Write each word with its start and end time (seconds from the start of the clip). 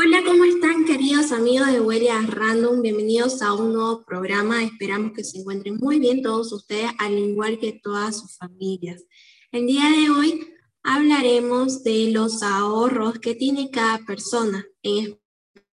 Hola, 0.00 0.22
¿cómo 0.24 0.44
están 0.44 0.84
queridos 0.84 1.32
amigos 1.32 1.72
de 1.72 1.80
Huellas 1.80 2.30
Random? 2.30 2.82
Bienvenidos 2.82 3.42
a 3.42 3.52
un 3.54 3.72
nuevo 3.72 4.04
programa. 4.04 4.62
Esperamos 4.62 5.10
que 5.10 5.24
se 5.24 5.38
encuentren 5.38 5.76
muy 5.80 5.98
bien 5.98 6.22
todos 6.22 6.52
ustedes, 6.52 6.92
al 6.98 7.18
igual 7.18 7.58
que 7.58 7.80
todas 7.82 8.20
sus 8.20 8.36
familias. 8.36 9.02
El 9.50 9.66
día 9.66 9.90
de 9.90 10.08
hoy 10.08 10.46
hablaremos 10.84 11.82
de 11.82 12.12
los 12.12 12.44
ahorros 12.44 13.18
que 13.18 13.34
tiene 13.34 13.72
cada 13.72 13.98
persona, 14.06 14.64
en 14.84 15.18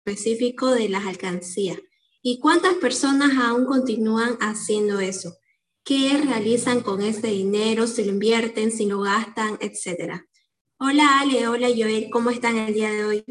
específico 0.06 0.70
de 0.72 0.90
las 0.90 1.06
alcancías. 1.06 1.80
¿Y 2.22 2.40
cuántas 2.40 2.74
personas 2.74 3.38
aún 3.38 3.64
continúan 3.64 4.38
haciendo 4.42 5.00
eso? 5.00 5.34
¿Qué 5.86 6.18
realizan 6.18 6.82
con 6.82 7.02
ese 7.02 7.28
dinero? 7.28 7.88
¿Si 7.88 8.04
lo 8.04 8.12
invierten? 8.12 8.74
¿Si 8.74 8.86
lo 8.86 9.00
gastan? 9.00 9.58
Etcétera. 9.62 10.28
Hola 10.78 11.22
Ale, 11.22 11.48
hola 11.48 11.70
Joel, 11.70 12.10
¿cómo 12.12 12.32
están 12.32 12.58
el 12.58 12.74
día 12.74 12.92
de 12.92 13.06
hoy? 13.06 13.24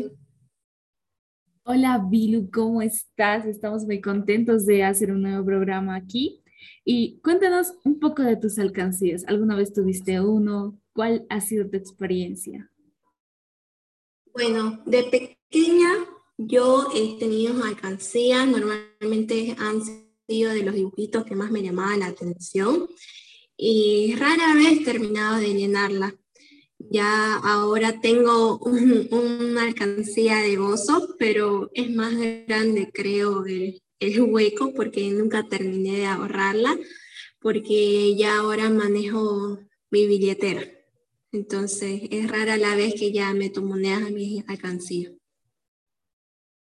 Hola 1.70 2.02
Bilu, 2.02 2.50
¿cómo 2.50 2.80
estás? 2.80 3.44
Estamos 3.44 3.84
muy 3.84 4.00
contentos 4.00 4.64
de 4.64 4.84
hacer 4.84 5.12
un 5.12 5.20
nuevo 5.20 5.44
programa 5.44 5.96
aquí. 5.96 6.42
Y 6.82 7.20
cuéntanos 7.20 7.74
un 7.84 8.00
poco 8.00 8.22
de 8.22 8.36
tus 8.36 8.58
alcancías. 8.58 9.22
¿Alguna 9.26 9.54
vez 9.54 9.74
tuviste 9.74 10.18
uno? 10.18 10.80
¿Cuál 10.94 11.26
ha 11.28 11.42
sido 11.42 11.68
tu 11.68 11.76
experiencia? 11.76 12.72
Bueno, 14.32 14.82
de 14.86 15.02
pequeña 15.50 15.90
yo 16.38 16.86
he 16.94 17.18
tenido 17.18 17.62
alcancías, 17.62 18.48
normalmente 18.48 19.54
han 19.58 19.82
sido 20.26 20.52
de 20.52 20.62
los 20.62 20.74
dibujitos 20.74 21.26
que 21.26 21.36
más 21.36 21.50
me 21.50 21.62
llamaban 21.62 22.00
la 22.00 22.06
atención 22.06 22.88
y 23.58 24.14
rara 24.14 24.54
vez 24.54 24.86
terminado 24.86 25.36
de 25.36 25.52
llenarla. 25.52 26.14
Ya 26.90 27.36
ahora 27.36 28.00
tengo 28.00 28.58
una 28.58 29.64
alcancía 29.64 30.38
de 30.38 30.56
gozo, 30.56 31.16
pero 31.18 31.70
es 31.74 31.90
más 31.90 32.14
grande, 32.46 32.90
creo, 32.92 33.44
el, 33.46 33.82
hueco 34.00 34.72
porque 34.74 35.10
nunca 35.10 35.42
terminé 35.48 35.98
de 35.98 36.06
ahorrarla, 36.06 36.76
porque 37.40 38.16
ya 38.16 38.38
ahora 38.38 38.70
manejo 38.70 39.58
mi 39.90 40.06
billetera. 40.06 40.62
Entonces 41.32 42.02
es 42.10 42.30
rara 42.30 42.56
la 42.56 42.74
vez 42.74 42.94
que 42.94 43.12
ya 43.12 43.34
meto 43.34 43.62
monedas 43.62 44.04
a 44.04 44.10
mi 44.10 44.42
alcancía. 44.46 45.12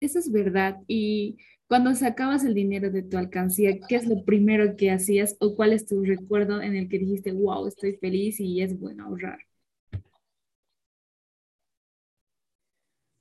Eso 0.01 0.19
es 0.19 0.31
verdad. 0.31 0.77
Y 0.87 1.39
cuando 1.67 1.95
sacabas 1.95 2.45
el 2.45 2.55
dinero 2.55 2.91
de 2.91 3.03
tu 3.03 3.17
alcancía, 3.17 3.79
¿qué 3.89 3.97
es 3.97 4.07
lo 4.07 4.25
primero 4.25 4.77
que 4.77 4.91
hacías 4.91 5.37
o 5.41 5.55
cuál 5.57 5.73
es 5.73 5.87
tu 5.87 6.03
recuerdo 6.03 6.61
en 6.61 6.77
el 6.77 6.89
que 6.89 6.99
dijiste, 6.99 7.33
wow, 7.33 7.67
estoy 7.67 7.95
feliz 7.97 8.41
y 8.41 8.61
es 8.61 8.79
bueno 8.79 9.05
ahorrar? 9.05 9.50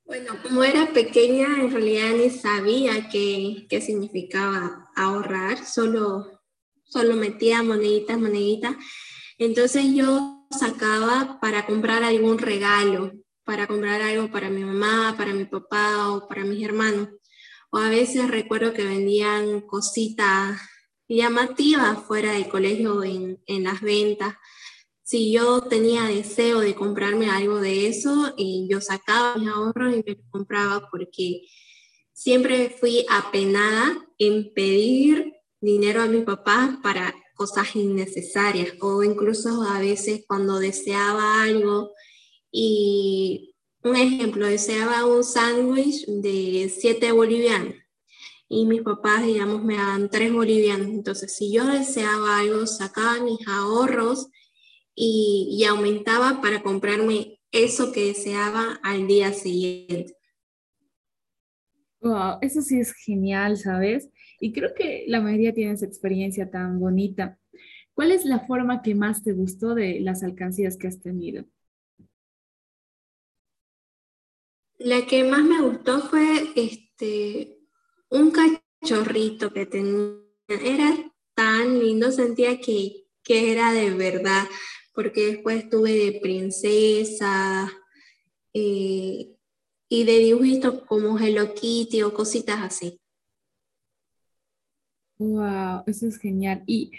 Bueno, 0.09 0.41
como 0.41 0.63
era 0.63 0.91
pequeña, 0.91 1.45
en 1.61 1.71
realidad 1.71 2.15
ni 2.17 2.31
sabía 2.31 3.09
qué, 3.11 3.67
qué 3.69 3.79
significaba 3.79 4.89
ahorrar, 4.95 5.63
solo, 5.63 6.41
solo 6.83 7.15
metía 7.15 7.61
moneditas, 7.61 8.17
moneditas. 8.17 8.75
Entonces 9.37 9.93
yo 9.93 10.47
sacaba 10.49 11.37
para 11.39 11.67
comprar 11.67 12.03
algún 12.03 12.39
regalo, 12.39 13.11
para 13.43 13.67
comprar 13.67 14.01
algo 14.01 14.31
para 14.31 14.49
mi 14.49 14.63
mamá, 14.63 15.13
para 15.15 15.31
mi 15.31 15.45
papá 15.45 16.09
o 16.09 16.27
para 16.27 16.43
mis 16.43 16.65
hermanos. 16.65 17.09
O 17.69 17.77
a 17.77 17.89
veces 17.89 18.31
recuerdo 18.31 18.73
que 18.73 18.85
vendían 18.85 19.61
cositas 19.61 20.59
llamativas 21.07 21.99
fuera 22.07 22.31
del 22.31 22.49
colegio 22.49 23.03
en, 23.03 23.43
en 23.45 23.63
las 23.63 23.79
ventas 23.81 24.33
si 25.09 25.31
yo 25.31 25.61
tenía 25.61 26.03
deseo 26.03 26.59
de 26.59 26.75
comprarme 26.75 27.31
algo 27.31 27.59
de 27.59 27.87
eso, 27.87 28.31
y 28.37 28.67
yo 28.69 28.79
sacaba 28.79 29.37
mis 29.37 29.49
ahorros 29.49 29.95
y 29.95 30.03
me 30.05 30.13
lo 30.13 30.29
compraba 30.29 30.87
porque 30.91 31.47
siempre 32.13 32.69
fui 32.79 33.07
apenada 33.09 34.07
en 34.19 34.53
pedir 34.53 35.33
dinero 35.59 36.03
a 36.03 36.05
mi 36.05 36.21
papá 36.21 36.79
para 36.83 37.15
cosas 37.33 37.75
innecesarias 37.75 38.75
o 38.81 39.03
incluso 39.03 39.63
a 39.63 39.79
veces 39.79 40.25
cuando 40.27 40.59
deseaba 40.59 41.41
algo 41.41 41.93
y 42.51 43.55
un 43.81 43.95
ejemplo, 43.95 44.45
deseaba 44.45 45.07
un 45.07 45.23
sándwich 45.23 46.05
de 46.05 46.71
7 46.71 47.11
bolivianos 47.13 47.73
y 48.47 48.67
mis 48.67 48.83
papás, 48.83 49.25
digamos, 49.25 49.63
me 49.63 49.77
daban 49.77 50.11
3 50.11 50.31
bolivianos. 50.31 50.87
Entonces, 50.87 51.35
si 51.35 51.51
yo 51.51 51.65
deseaba 51.65 52.37
algo, 52.37 52.67
sacaba 52.67 53.23
mis 53.23 53.39
ahorros 53.47 54.27
y, 55.01 55.63
aumentaba 55.63 56.41
para 56.41 56.61
comprarme 56.61 57.39
eso 57.53 57.93
que 57.93 58.07
deseaba 58.07 58.79
al 58.83 59.07
día 59.07 59.31
siguiente. 59.31 60.13
Wow, 62.01 62.39
eso 62.41 62.61
sí 62.61 62.79
es 62.81 62.93
genial, 62.93 63.57
¿sabes? 63.57 64.09
Y 64.41 64.51
creo 64.51 64.73
que 64.73 65.05
la 65.07 65.21
mayoría 65.21 65.53
tiene 65.53 65.71
esa 65.71 65.85
experiencia 65.85 66.51
tan 66.51 66.81
bonita. 66.81 67.39
¿Cuál 67.93 68.11
es 68.11 68.25
la 68.25 68.41
forma 68.41 68.81
que 68.81 68.93
más 68.93 69.23
te 69.23 69.31
gustó 69.31 69.73
de 69.73 70.01
las 70.01 70.21
alcancías 70.21 70.75
que 70.75 70.87
has 70.87 70.99
tenido? 70.99 71.45
La 74.79 75.05
que 75.05 75.23
más 75.23 75.43
me 75.43 75.61
gustó 75.61 76.01
fue 76.01 76.51
este, 76.57 77.57
un 78.09 78.31
cachorrito 78.31 79.53
que 79.53 79.65
tenía. 79.65 80.17
Era 80.47 81.13
tan 81.35 81.79
lindo, 81.79 82.11
sentía 82.11 82.59
que, 82.59 83.05
que 83.23 83.53
era 83.53 83.71
de 83.71 83.91
verdad 83.91 84.45
porque 84.99 85.27
después 85.27 85.69
tuve 85.69 85.93
de 85.93 86.19
princesa 86.19 87.71
eh, 88.53 89.33
y 89.87 90.03
de 90.03 90.19
dibujitos 90.19 90.81
como 90.81 91.17
Hello 91.17 91.53
Kitty 91.53 92.01
o 92.01 92.13
cositas 92.13 92.59
así. 92.59 92.99
Wow, 95.17 95.83
eso 95.87 96.05
es 96.05 96.17
genial. 96.17 96.63
¿Y 96.65 96.91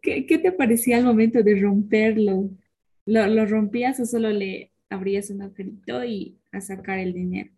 qué, 0.00 0.22
te 0.22 0.52
parecía 0.52 0.98
al 0.98 1.04
momento 1.04 1.42
de 1.42 1.60
romperlo? 1.60 2.48
¿Lo, 3.06 3.46
rompías 3.46 3.98
o 3.98 4.06
solo 4.06 4.30
le 4.30 4.70
abrías 4.88 5.28
un 5.30 5.42
agujerito 5.42 6.04
y 6.04 6.38
a 6.52 6.60
sacar 6.60 7.00
el 7.00 7.12
dinero? 7.12 7.50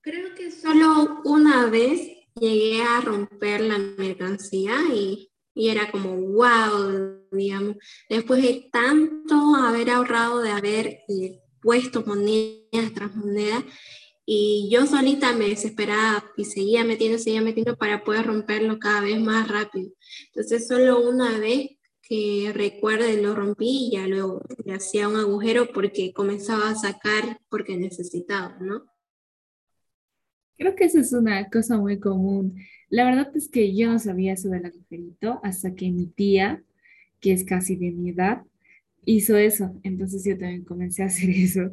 Creo 0.00 0.34
que 0.34 0.50
solo 0.50 1.20
una 1.24 1.66
vez 1.70 2.10
llegué 2.40 2.82
a 2.82 3.00
romper 3.02 3.60
la 3.60 3.78
mercancía 3.78 4.74
y 4.92 5.30
y 5.58 5.70
era 5.70 5.90
como, 5.90 6.14
wow, 6.14 7.20
digamos, 7.32 7.74
después 8.08 8.40
de 8.40 8.68
tanto 8.70 9.56
haber 9.56 9.90
ahorrado, 9.90 10.40
de 10.40 10.52
haber 10.52 10.86
eh, 11.08 11.40
puesto 11.60 12.04
monedas 12.06 12.94
tras 12.94 13.12
monedas, 13.16 13.64
y 14.24 14.68
yo 14.70 14.86
solita 14.86 15.32
me 15.32 15.48
desesperaba 15.48 16.24
y 16.36 16.44
seguía 16.44 16.84
metiendo, 16.84 17.18
seguía 17.18 17.42
metiendo 17.42 17.76
para 17.76 18.04
poder 18.04 18.26
romperlo 18.26 18.78
cada 18.78 19.00
vez 19.00 19.20
más 19.20 19.48
rápido. 19.48 19.90
Entonces 20.26 20.68
solo 20.68 21.00
una 21.00 21.38
vez 21.40 21.70
que 22.02 22.52
recuerde 22.54 23.20
lo 23.20 23.34
rompí 23.34 23.88
y 23.88 23.90
ya 23.92 24.06
luego 24.06 24.42
le 24.64 24.74
hacía 24.74 25.08
un 25.08 25.16
agujero 25.16 25.72
porque 25.72 26.12
comenzaba 26.12 26.70
a 26.70 26.76
sacar 26.76 27.40
porque 27.48 27.76
necesitaba, 27.76 28.56
¿no? 28.60 28.84
Creo 30.58 30.74
que 30.74 30.84
eso 30.84 30.98
es 30.98 31.12
una 31.12 31.48
cosa 31.48 31.78
muy 31.78 32.00
común. 32.00 32.56
La 32.90 33.04
verdad 33.04 33.30
es 33.36 33.48
que 33.48 33.74
yo 33.76 33.90
no 33.92 33.98
sabía 33.98 34.32
eso 34.32 34.48
del 34.48 34.66
agujerito 34.66 35.40
hasta 35.44 35.74
que 35.74 35.90
mi 35.90 36.06
tía, 36.06 36.62
que 37.20 37.32
es 37.32 37.44
casi 37.44 37.76
de 37.76 37.92
mi 37.92 38.10
edad, 38.10 38.42
hizo 39.04 39.36
eso. 39.36 39.78
Entonces 39.84 40.24
yo 40.24 40.36
también 40.36 40.64
comencé 40.64 41.02
a 41.02 41.06
hacer 41.06 41.30
eso. 41.34 41.70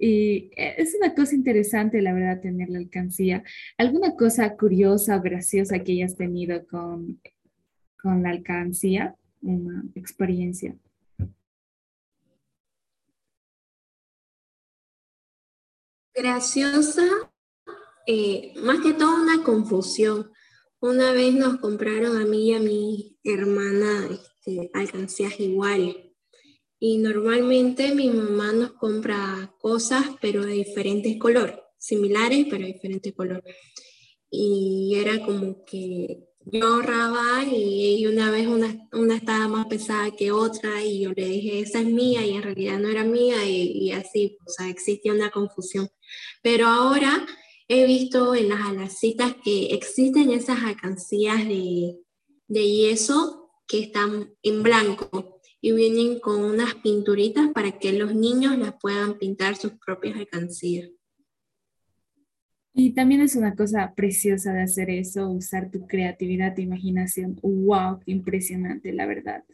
Y 0.00 0.50
eh, 0.56 0.74
es 0.78 0.94
una 0.96 1.14
cosa 1.14 1.34
interesante, 1.34 2.02
la 2.02 2.12
verdad, 2.12 2.40
tener 2.40 2.68
la 2.70 2.78
alcancía. 2.78 3.44
¿Alguna 3.78 4.16
cosa 4.16 4.56
curiosa 4.56 5.18
graciosa 5.18 5.78
que 5.78 5.92
hayas 5.92 6.16
tenido 6.16 6.66
con, 6.66 7.20
con 8.02 8.22
la 8.22 8.30
alcancía? 8.30 9.14
Una 9.42 9.84
experiencia. 9.94 10.76
Graciosa, 16.16 17.02
eh, 18.06 18.52
más 18.56 18.80
que 18.80 18.92
todo 18.92 19.14
una 19.14 19.42
confusión. 19.42 20.30
Una 20.80 21.12
vez 21.12 21.34
nos 21.34 21.58
compraron 21.60 22.16
a 22.18 22.26
mí 22.26 22.50
y 22.50 22.54
a 22.54 22.60
mi 22.60 23.18
hermana 23.24 24.08
este, 24.10 24.70
alcancías 24.74 25.40
iguales. 25.40 25.96
Y 26.78 26.98
normalmente 26.98 27.94
mi 27.94 28.10
mamá 28.10 28.52
nos 28.52 28.72
compra 28.72 29.54
cosas, 29.58 30.04
pero 30.20 30.44
de 30.44 30.52
diferentes 30.52 31.18
colores, 31.18 31.56
similares, 31.78 32.46
pero 32.50 32.66
de 32.66 32.72
diferente 32.74 33.14
color. 33.14 33.42
Y 34.28 34.96
era 34.96 35.24
como 35.24 35.64
que 35.64 36.28
yo 36.44 36.66
ahorraba 36.66 37.44
y, 37.50 38.06
una 38.06 38.30
vez 38.30 38.46
una, 38.46 38.76
una, 38.92 39.16
estaba 39.16 39.48
más 39.48 39.66
pesada 39.66 40.10
que 40.10 40.30
otra 40.30 40.84
y 40.84 41.00
yo 41.04 41.12
le 41.16 41.26
dije, 41.26 41.60
esa 41.60 41.80
es 41.80 41.86
mía 41.86 42.26
y 42.26 42.32
en 42.32 42.42
realidad 42.42 42.78
no 42.78 42.88
era 42.88 43.04
mía 43.04 43.46
y, 43.46 43.86
y 43.86 43.92
así, 43.92 44.36
o 44.46 44.50
sea, 44.50 44.68
existía 44.68 45.14
una 45.14 45.30
confusión. 45.30 45.88
Pero 46.42 46.66
ahora 46.66 47.26
he 47.68 47.86
visto 47.86 48.34
en 48.34 48.50
las 48.50 48.60
alacitas 48.66 49.34
que 49.42 49.66
existen 49.66 50.30
esas 50.30 50.62
alcancías 50.62 51.46
de, 51.46 52.00
yeso 52.48 53.50
que 53.66 53.80
están 53.80 54.34
en 54.42 54.62
blanco 54.62 55.40
y 55.60 55.72
vienen 55.72 56.20
con 56.20 56.42
unas 56.44 56.74
pinturitas 56.76 57.50
para 57.52 57.78
que 57.78 57.92
los 57.94 58.14
niños 58.14 58.58
las 58.58 58.74
puedan 58.80 59.18
pintar 59.18 59.56
sus 59.56 59.72
propias 59.72 60.16
alcancías. 60.16 60.90
Y 62.74 62.92
también 62.92 63.20
es 63.20 63.36
una 63.36 63.54
cosa 63.54 63.94
preciosa 63.94 64.52
de 64.52 64.62
hacer 64.62 64.90
eso, 64.90 65.30
usar 65.30 65.70
tu 65.70 65.86
creatividad, 65.86 66.54
tu 66.54 66.60
imaginación. 66.60 67.38
¡Wow! 67.40 68.00
Impresionante, 68.04 68.92
la 68.92 69.06
verdad. 69.06 69.44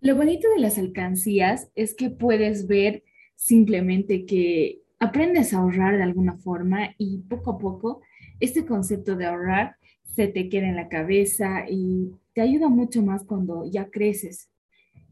Lo 0.00 0.14
bonito 0.14 0.48
de 0.50 0.60
las 0.60 0.78
alcancías 0.78 1.70
es 1.74 1.94
que 1.94 2.10
puedes 2.10 2.68
ver 2.68 3.02
simplemente 3.34 4.26
que 4.26 4.82
aprendes 4.98 5.52
a 5.52 5.58
ahorrar 5.58 5.96
de 5.96 6.02
alguna 6.02 6.36
forma 6.36 6.94
y 6.98 7.18
poco 7.22 7.52
a 7.52 7.58
poco 7.58 8.02
este 8.40 8.64
concepto 8.64 9.16
de 9.16 9.26
ahorrar 9.26 9.76
se 10.14 10.28
te 10.28 10.48
queda 10.48 10.68
en 10.68 10.76
la 10.76 10.88
cabeza 10.88 11.64
y 11.68 12.10
te 12.32 12.40
ayuda 12.40 12.68
mucho 12.68 13.02
más 13.02 13.24
cuando 13.24 13.64
ya 13.70 13.88
creces. 13.90 14.50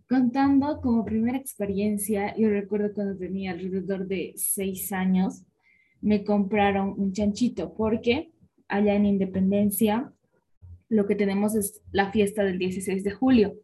Contando 0.08 0.80
como 0.80 1.04
primera 1.04 1.36
experiencia, 1.38 2.36
yo 2.36 2.48
recuerdo 2.48 2.92
cuando 2.94 3.16
tenía 3.16 3.52
alrededor 3.52 4.06
de 4.06 4.32
seis 4.36 4.92
años, 4.92 5.42
me 6.00 6.24
compraron 6.24 6.94
un 6.96 7.12
chanchito 7.12 7.74
porque 7.74 8.30
allá 8.68 8.94
en 8.94 9.06
Independencia 9.06 10.12
lo 10.88 11.06
que 11.06 11.16
tenemos 11.16 11.56
es 11.56 11.82
la 11.90 12.12
fiesta 12.12 12.44
del 12.44 12.58
16 12.58 13.02
de 13.02 13.10
julio, 13.10 13.54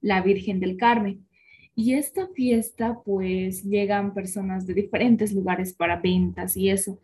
la 0.00 0.22
Virgen 0.22 0.60
del 0.60 0.76
Carmen. 0.76 1.26
Y 1.74 1.94
esta 1.94 2.28
fiesta, 2.28 3.00
pues 3.04 3.64
llegan 3.64 4.12
personas 4.12 4.66
de 4.66 4.74
diferentes 4.74 5.32
lugares 5.32 5.72
para 5.72 6.00
ventas 6.00 6.56
y 6.56 6.68
eso. 6.68 7.00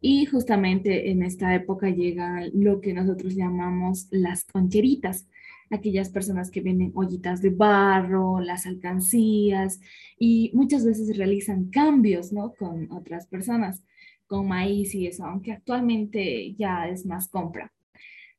Y 0.00 0.26
justamente 0.26 1.10
en 1.10 1.22
esta 1.22 1.54
época 1.54 1.88
llegan 1.88 2.50
lo 2.52 2.80
que 2.80 2.92
nosotros 2.92 3.34
llamamos 3.34 4.08
las 4.10 4.44
concheritas, 4.44 5.26
aquellas 5.70 6.10
personas 6.10 6.50
que 6.50 6.60
venden 6.60 6.92
ollitas 6.94 7.42
de 7.42 7.50
barro, 7.50 8.40
las 8.40 8.66
alcancías 8.66 9.80
y 10.18 10.50
muchas 10.54 10.84
veces 10.84 11.16
realizan 11.16 11.70
cambios, 11.70 12.32
¿no? 12.32 12.54
Con 12.54 12.90
otras 12.92 13.26
personas, 13.26 13.82
con 14.26 14.46
maíz 14.48 14.94
y 14.94 15.06
eso, 15.06 15.24
aunque 15.24 15.52
actualmente 15.52 16.54
ya 16.54 16.88
es 16.88 17.06
más 17.06 17.28
compra. 17.28 17.72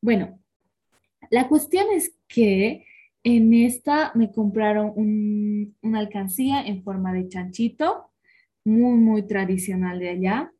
Bueno, 0.01 0.39
la 1.29 1.47
cuestión 1.47 1.87
es 1.93 2.15
que 2.27 2.85
en 3.35 3.53
esta 3.53 4.13
me 4.15 4.31
compraron 4.31 4.93
una 5.81 5.99
alcancía 5.99 6.65
en 6.65 6.81
forma 6.83 7.13
de 7.13 7.27
chanchito, 7.27 8.11
muy, 8.63 8.97
muy 8.97 9.27
tradicional 9.27 9.99
de 9.99 10.09
allá 10.09 10.53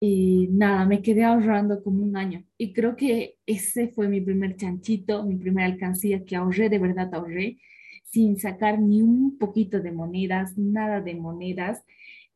y 0.00 0.48
nada, 0.50 0.84
me 0.84 1.00
quedé 1.00 1.24
ahorrando 1.24 1.82
como 1.84 2.02
un 2.02 2.16
año. 2.16 2.44
Y 2.58 2.72
creo 2.72 2.96
que 2.96 3.36
ese 3.46 3.88
fue 3.88 4.08
mi 4.08 4.20
primer 4.20 4.56
chanchito, 4.56 5.24
mi 5.24 5.36
primera 5.36 5.66
alcancía 5.66 6.24
que 6.24 6.34
ahorré, 6.36 6.68
de 6.68 6.78
verdad 6.80 7.14
ahorré, 7.14 7.58
sin 8.04 8.36
sacar 8.38 8.80
ni 8.80 9.00
un 9.02 9.38
poquito 9.38 9.80
de 9.80 9.92
monedas, 9.92 10.58
nada 10.58 11.00
de 11.00 11.14
monedas. 11.14 11.84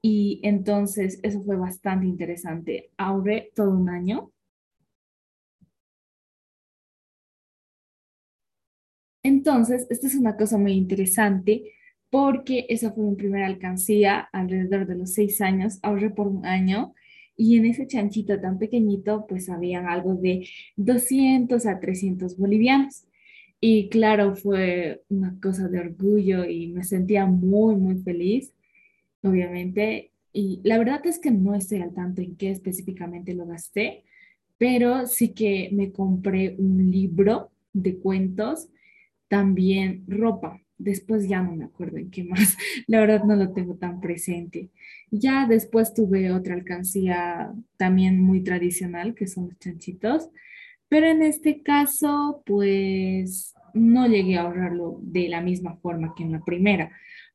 Y 0.00 0.40
entonces 0.44 1.18
eso 1.24 1.42
fue 1.42 1.56
bastante 1.56 2.06
interesante. 2.06 2.90
Ahorré 2.96 3.50
todo 3.54 3.70
un 3.70 3.88
año. 3.88 4.30
Entonces, 9.22 9.86
esta 9.90 10.06
es 10.06 10.14
una 10.14 10.36
cosa 10.36 10.58
muy 10.58 10.72
interesante 10.72 11.72
porque 12.10 12.66
esa 12.68 12.92
fue 12.92 13.04
mi 13.04 13.16
primera 13.16 13.46
alcancía 13.46 14.28
alrededor 14.32 14.86
de 14.86 14.96
los 14.96 15.14
seis 15.14 15.40
años. 15.40 15.78
Ahorré 15.82 16.10
por 16.10 16.26
un 16.28 16.44
año 16.46 16.94
y 17.36 17.56
en 17.56 17.66
ese 17.66 17.86
chanchito 17.86 18.38
tan 18.40 18.58
pequeñito, 18.58 19.26
pues 19.28 19.48
habían 19.48 19.86
algo 19.86 20.14
de 20.14 20.46
200 20.76 21.64
a 21.66 21.80
300 21.80 22.36
bolivianos. 22.36 23.06
Y 23.60 23.88
claro, 23.90 24.34
fue 24.36 25.02
una 25.08 25.38
cosa 25.40 25.68
de 25.68 25.80
orgullo 25.80 26.44
y 26.44 26.68
me 26.68 26.84
sentía 26.84 27.26
muy, 27.26 27.76
muy 27.76 27.96
feliz, 28.02 28.52
obviamente. 29.22 30.12
Y 30.32 30.60
la 30.64 30.78
verdad 30.78 31.06
es 31.06 31.18
que 31.18 31.30
no 31.30 31.54
estoy 31.54 31.80
al 31.82 31.94
tanto 31.94 32.22
en 32.22 32.36
qué 32.36 32.50
específicamente 32.50 33.34
lo 33.34 33.46
gasté, 33.46 34.04
pero 34.58 35.06
sí 35.06 35.32
que 35.34 35.70
me 35.72 35.92
compré 35.92 36.56
un 36.58 36.90
libro 36.90 37.50
de 37.72 37.98
cuentos, 37.98 38.68
también 39.30 40.04
ropa. 40.08 40.60
Después 40.76 41.28
ya 41.28 41.40
no 41.40 41.54
me 41.54 41.64
acuerdo 41.64 41.98
en 41.98 42.10
qué 42.10 42.24
más. 42.24 42.58
La 42.88 43.00
verdad 43.00 43.22
no 43.24 43.36
lo 43.36 43.52
tengo 43.52 43.76
tan 43.76 44.00
presente. 44.00 44.70
Ya 45.10 45.46
después 45.46 45.94
tuve 45.94 46.32
otra 46.32 46.54
alcancía 46.54 47.52
también 47.76 48.20
muy 48.20 48.42
tradicional, 48.42 49.14
que 49.14 49.28
son 49.28 49.48
los 49.48 49.58
chanchitos. 49.60 50.30
Pero 50.88 51.06
en 51.06 51.22
este 51.22 51.62
caso, 51.62 52.42
pues 52.44 53.54
no 53.72 54.08
llegué 54.08 54.36
a 54.36 54.42
ahorrarlo 54.42 54.98
de 55.00 55.28
la 55.28 55.40
misma 55.40 55.76
forma 55.76 56.12
que 56.16 56.24
en 56.24 56.32
la 56.32 56.44
primera. 56.44 56.90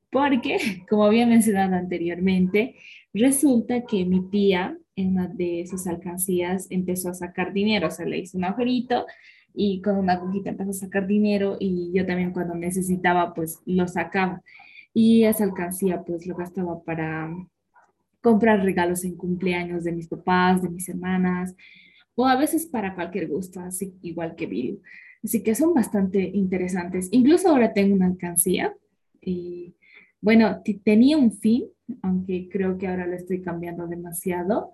Porque, 0.09 0.57
como 0.89 1.05
había 1.05 1.25
mencionado 1.25 1.75
anteriormente, 1.75 2.75
resulta 3.13 3.85
que 3.85 4.03
mi 4.03 4.29
tía 4.29 4.77
en 4.97 5.11
una 5.11 5.27
de 5.27 5.65
sus 5.69 5.87
alcancías 5.87 6.67
empezó 6.69 7.09
a 7.09 7.13
sacar 7.13 7.53
dinero, 7.53 7.87
o 7.87 7.91
sea, 7.91 8.05
le 8.05 8.19
hizo 8.19 8.37
un 8.37 8.43
agujerito 8.43 9.05
y 9.55 9.81
con 9.81 9.97
una 9.97 10.13
agujita 10.13 10.49
empezó 10.49 10.71
a 10.71 10.73
sacar 10.73 11.07
dinero 11.07 11.57
y 11.59 11.91
yo 11.93 12.05
también 12.05 12.31
cuando 12.31 12.55
necesitaba 12.55 13.33
pues 13.33 13.59
lo 13.65 13.87
sacaba 13.87 14.41
y 14.93 15.23
esa 15.23 15.43
alcancía 15.43 16.03
pues 16.03 16.25
lo 16.25 16.35
gastaba 16.35 16.81
para 16.83 17.29
comprar 18.21 18.63
regalos 18.63 19.03
en 19.05 19.15
cumpleaños 19.15 19.83
de 19.83 19.91
mis 19.91 20.07
papás, 20.07 20.61
de 20.61 20.69
mis 20.69 20.87
hermanas 20.89 21.55
o 22.15 22.25
a 22.25 22.35
veces 22.35 22.65
para 22.65 22.95
cualquier 22.95 23.27
gusto, 23.27 23.59
así 23.59 23.93
igual 24.01 24.35
que 24.35 24.45
Bill. 24.45 24.81
Así 25.23 25.43
que 25.43 25.55
son 25.55 25.73
bastante 25.73 26.21
interesantes. 26.21 27.09
Incluso 27.11 27.49
ahora 27.49 27.73
tengo 27.73 27.95
una 27.95 28.05
alcancía 28.05 28.73
y 29.21 29.75
bueno, 30.21 30.61
tenía 30.83 31.17
un 31.17 31.31
fin, 31.31 31.65
aunque 32.01 32.47
creo 32.49 32.77
que 32.77 32.87
ahora 32.87 33.05
lo 33.05 33.15
estoy 33.15 33.41
cambiando 33.41 33.87
demasiado 33.87 34.71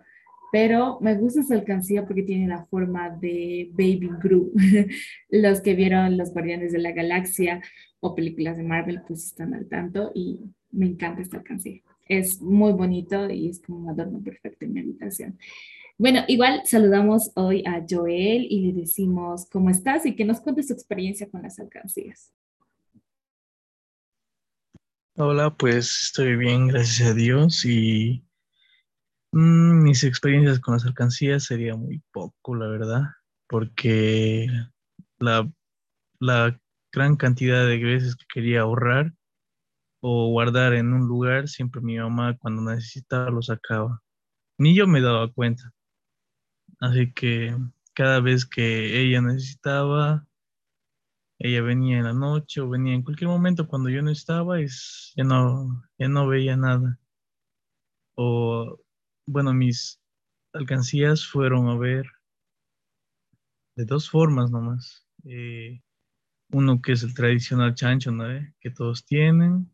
pero 0.51 0.99
me 1.01 1.15
gusta 1.15 1.41
esa 1.41 1.55
alcancía 1.55 2.05
porque 2.05 2.23
tiene 2.23 2.47
la 2.47 2.65
forma 2.65 3.09
de 3.09 3.69
Baby 3.71 4.09
Groot. 4.21 4.51
los 5.29 5.61
que 5.61 5.75
vieron 5.75 6.17
Los 6.17 6.33
Guardianes 6.33 6.73
de 6.73 6.79
la 6.79 6.91
Galaxia 6.91 7.61
o 7.99 8.15
películas 8.15 8.57
de 8.57 8.63
Marvel, 8.63 9.01
pues 9.07 9.25
están 9.25 9.53
al 9.53 9.67
tanto 9.67 10.11
y 10.13 10.39
me 10.71 10.87
encanta 10.87 11.21
esta 11.21 11.37
alcancía. 11.37 11.81
Es 12.07 12.41
muy 12.41 12.73
bonito 12.73 13.29
y 13.29 13.49
es 13.49 13.61
como 13.61 13.79
un 13.79 13.89
adorno 13.89 14.21
perfecto 14.21 14.65
en 14.65 14.73
mi 14.73 14.79
habitación. 14.81 15.37
Bueno, 15.97 16.23
igual 16.27 16.63
saludamos 16.65 17.31
hoy 17.35 17.63
a 17.65 17.85
Joel 17.87 18.47
y 18.49 18.61
le 18.61 18.81
decimos 18.81 19.47
cómo 19.49 19.69
estás 19.69 20.05
y 20.05 20.15
que 20.15 20.25
nos 20.25 20.41
cuente 20.41 20.63
su 20.63 20.73
experiencia 20.73 21.29
con 21.29 21.43
las 21.43 21.59
alcancías. 21.59 22.33
Hola, 25.15 25.55
pues 25.55 26.05
estoy 26.05 26.35
bien, 26.37 26.67
gracias 26.67 27.09
a 27.09 27.13
Dios 27.13 27.63
y 27.65 28.23
Mm, 29.33 29.83
mis 29.83 30.03
experiencias 30.03 30.59
con 30.59 30.73
las 30.73 30.85
alcancías 30.85 31.43
sería 31.45 31.75
muy 31.75 32.01
poco, 32.11 32.55
la 32.55 32.67
verdad, 32.67 33.03
porque 33.47 34.47
la, 35.19 35.49
la 36.19 36.59
gran 36.93 37.17
cantidad 37.17 37.65
de 37.67 37.77
veces 37.79 38.15
que 38.15 38.25
quería 38.33 38.61
ahorrar 38.61 39.13
o 40.01 40.29
guardar 40.31 40.73
en 40.75 40.93
un 40.93 41.07
lugar, 41.07 41.47
siempre 41.49 41.81
mi 41.81 41.97
mamá 41.97 42.37
cuando 42.39 42.61
necesitaba 42.63 43.31
lo 43.31 43.41
sacaba. 43.41 44.01
Ni 44.59 44.75
yo 44.75 44.87
me 44.87 45.01
daba 45.01 45.31
cuenta. 45.33 45.73
Así 46.81 47.13
que 47.13 47.55
cada 47.93 48.19
vez 48.19 48.45
que 48.45 49.01
ella 49.01 49.21
necesitaba, 49.21 50.27
ella 51.39 51.61
venía 51.61 51.97
en 51.97 52.05
la 52.05 52.13
noche 52.13 52.61
o 52.61 52.69
venía 52.69 52.93
en 52.93 53.03
cualquier 53.03 53.29
momento 53.29 53.67
cuando 53.67 53.89
yo 53.89 54.01
no 54.01 54.11
estaba, 54.11 54.59
es, 54.61 55.11
ya, 55.15 55.23
no, 55.23 55.83
no 55.99 56.27
veía 56.27 56.55
nada. 56.55 56.99
O 58.15 58.80
bueno, 59.25 59.53
mis 59.53 59.99
alcancías 60.53 61.25
fueron 61.27 61.69
a 61.69 61.77
ver 61.77 62.05
de 63.75 63.85
dos 63.85 64.09
formas 64.09 64.51
nomás. 64.51 65.07
Eh, 65.25 65.81
uno 66.51 66.81
que 66.81 66.93
es 66.93 67.03
el 67.03 67.13
tradicional 67.13 67.75
chancho, 67.75 68.11
¿no? 68.11 68.25
Que 68.59 68.71
todos 68.71 69.05
tienen, 69.05 69.71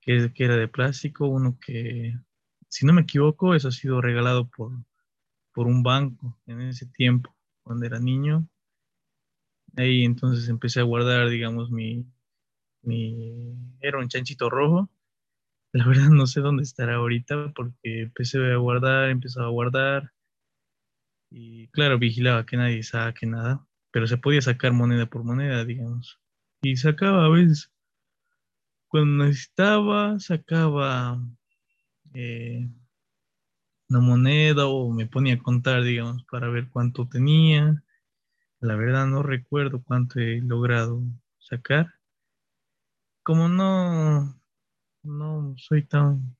que, 0.00 0.32
que, 0.32 0.44
era 0.44 0.56
de 0.56 0.68
plástico. 0.68 1.26
Uno 1.28 1.58
que, 1.64 2.14
si 2.68 2.86
no 2.86 2.92
me 2.92 3.02
equivoco, 3.02 3.54
eso 3.54 3.68
ha 3.68 3.72
sido 3.72 4.00
regalado 4.00 4.48
por, 4.48 4.72
por 5.52 5.66
un 5.66 5.82
banco 5.82 6.38
en 6.46 6.60
ese 6.62 6.86
tiempo, 6.86 7.34
cuando 7.62 7.86
era 7.86 8.00
niño. 8.00 8.48
Ahí 9.76 10.04
entonces 10.04 10.48
empecé 10.48 10.80
a 10.80 10.84
guardar, 10.84 11.28
digamos, 11.28 11.70
mi, 11.70 12.06
mi, 12.82 13.56
era 13.80 13.98
un 13.98 14.08
chanchito 14.08 14.50
rojo 14.50 14.88
la 15.74 15.86
verdad 15.86 16.08
no 16.08 16.26
sé 16.28 16.40
dónde 16.40 16.62
estará 16.62 16.94
ahorita 16.94 17.52
porque 17.54 18.02
empecé 18.02 18.38
a 18.52 18.56
guardar, 18.56 19.10
empezó 19.10 19.42
a 19.42 19.48
guardar 19.48 20.12
y 21.30 21.66
claro, 21.68 21.98
vigilaba 21.98 22.46
que 22.46 22.56
nadie 22.56 22.84
saque 22.84 23.26
nada, 23.26 23.66
pero 23.90 24.06
se 24.06 24.16
podía 24.16 24.40
sacar 24.40 24.72
moneda 24.72 25.06
por 25.06 25.24
moneda, 25.24 25.64
digamos. 25.64 26.20
Y 26.62 26.76
sacaba 26.76 27.24
a 27.24 27.28
veces, 27.28 27.72
cuando 28.86 29.24
necesitaba, 29.24 30.20
sacaba 30.20 31.20
eh, 32.14 32.70
una 33.88 33.98
moneda 33.98 34.68
o 34.68 34.92
me 34.92 35.06
ponía 35.06 35.34
a 35.34 35.42
contar, 35.42 35.82
digamos, 35.82 36.24
para 36.30 36.48
ver 36.50 36.68
cuánto 36.68 37.08
tenía. 37.08 37.82
La 38.60 38.76
verdad 38.76 39.08
no 39.08 39.24
recuerdo 39.24 39.82
cuánto 39.82 40.20
he 40.20 40.40
logrado 40.40 41.02
sacar. 41.40 41.94
Como 43.24 43.48
no, 43.48 44.38
no 45.04 45.54
soy 45.56 45.84
tan 45.84 46.36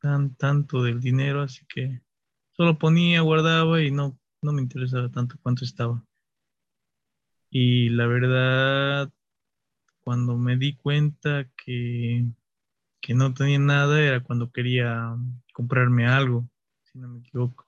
tan, 0.00 0.34
tanto 0.36 0.82
del 0.82 1.00
dinero, 1.00 1.42
así 1.42 1.64
que 1.66 2.02
solo 2.52 2.78
ponía, 2.78 3.20
guardaba 3.22 3.82
y 3.82 3.90
no, 3.90 4.18
no 4.42 4.52
me 4.52 4.62
interesaba 4.62 5.10
tanto 5.10 5.36
cuánto 5.42 5.64
estaba. 5.64 6.04
Y 7.50 7.90
la 7.90 8.06
verdad, 8.06 9.10
cuando 10.00 10.36
me 10.36 10.56
di 10.56 10.74
cuenta 10.76 11.48
que, 11.56 12.26
que 13.00 13.14
no 13.14 13.34
tenía 13.34 13.58
nada, 13.58 14.00
era 14.02 14.22
cuando 14.22 14.50
quería 14.52 15.16
comprarme 15.54 16.06
algo, 16.06 16.48
si 16.84 16.98
no 16.98 17.08
me 17.08 17.20
equivoco. 17.20 17.66